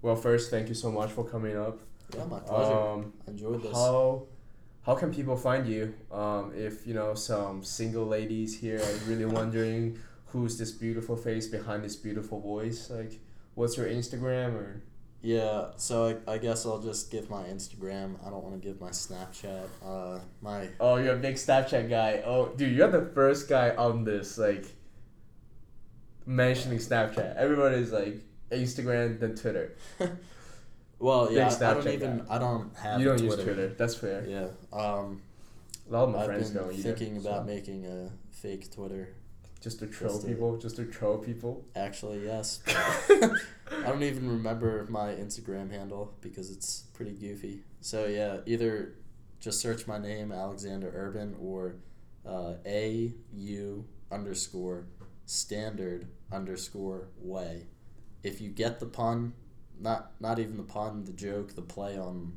[0.02, 1.80] well, first, thank you so much for coming up.
[2.16, 2.74] Yeah, my pleasure.
[2.74, 3.72] Um, enjoyed this.
[3.74, 4.24] how
[4.86, 5.94] how can people find you?
[6.12, 9.98] Um, if you know some single ladies here are really wondering
[10.28, 13.20] who's this beautiful face behind this beautiful voice, like
[13.56, 14.82] what's your Instagram or?
[15.26, 18.16] Yeah, so I, I guess I'll just give my Instagram.
[18.24, 19.66] I don't want to give my Snapchat.
[19.84, 22.22] Uh, my Oh, you're a big Snapchat guy.
[22.24, 24.66] Oh, dude, you're the first guy on this like
[26.28, 27.36] mentioning Snapchat.
[27.38, 28.22] Everybody's like
[28.52, 29.76] Instagram then Twitter.
[31.00, 32.36] well, yeah, I, don't even guy.
[32.36, 33.36] I don't have you don't Twitter.
[33.36, 33.68] use Twitter.
[33.70, 34.26] That's fair.
[34.28, 34.48] Yeah.
[34.72, 35.24] Um,
[35.90, 36.94] A lot of my I've friends been don't either.
[36.94, 39.10] thinking so- about making a fake Twitter.
[39.66, 41.66] Just to troll just to- people, just to troll people.
[41.76, 42.62] Actually, yes.
[42.68, 47.62] I don't even remember my Instagram handle because it's pretty goofy.
[47.82, 48.94] So yeah, either
[49.40, 51.78] just search my name Alexander Urban or
[52.28, 54.86] uh, A U underscore
[55.26, 57.66] standard underscore way.
[58.22, 59.34] If you get the pun,
[59.80, 62.34] not not even the pun, the joke, the play on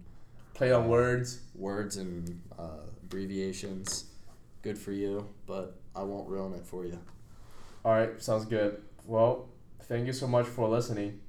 [0.54, 1.40] Play on words.
[1.54, 4.06] words and uh, abbreviations,
[4.62, 5.28] good for you.
[5.46, 6.98] But I won't ruin it for you.
[7.88, 8.82] All right, sounds good.
[9.06, 9.48] Well,
[9.84, 11.20] thank you so much for listening.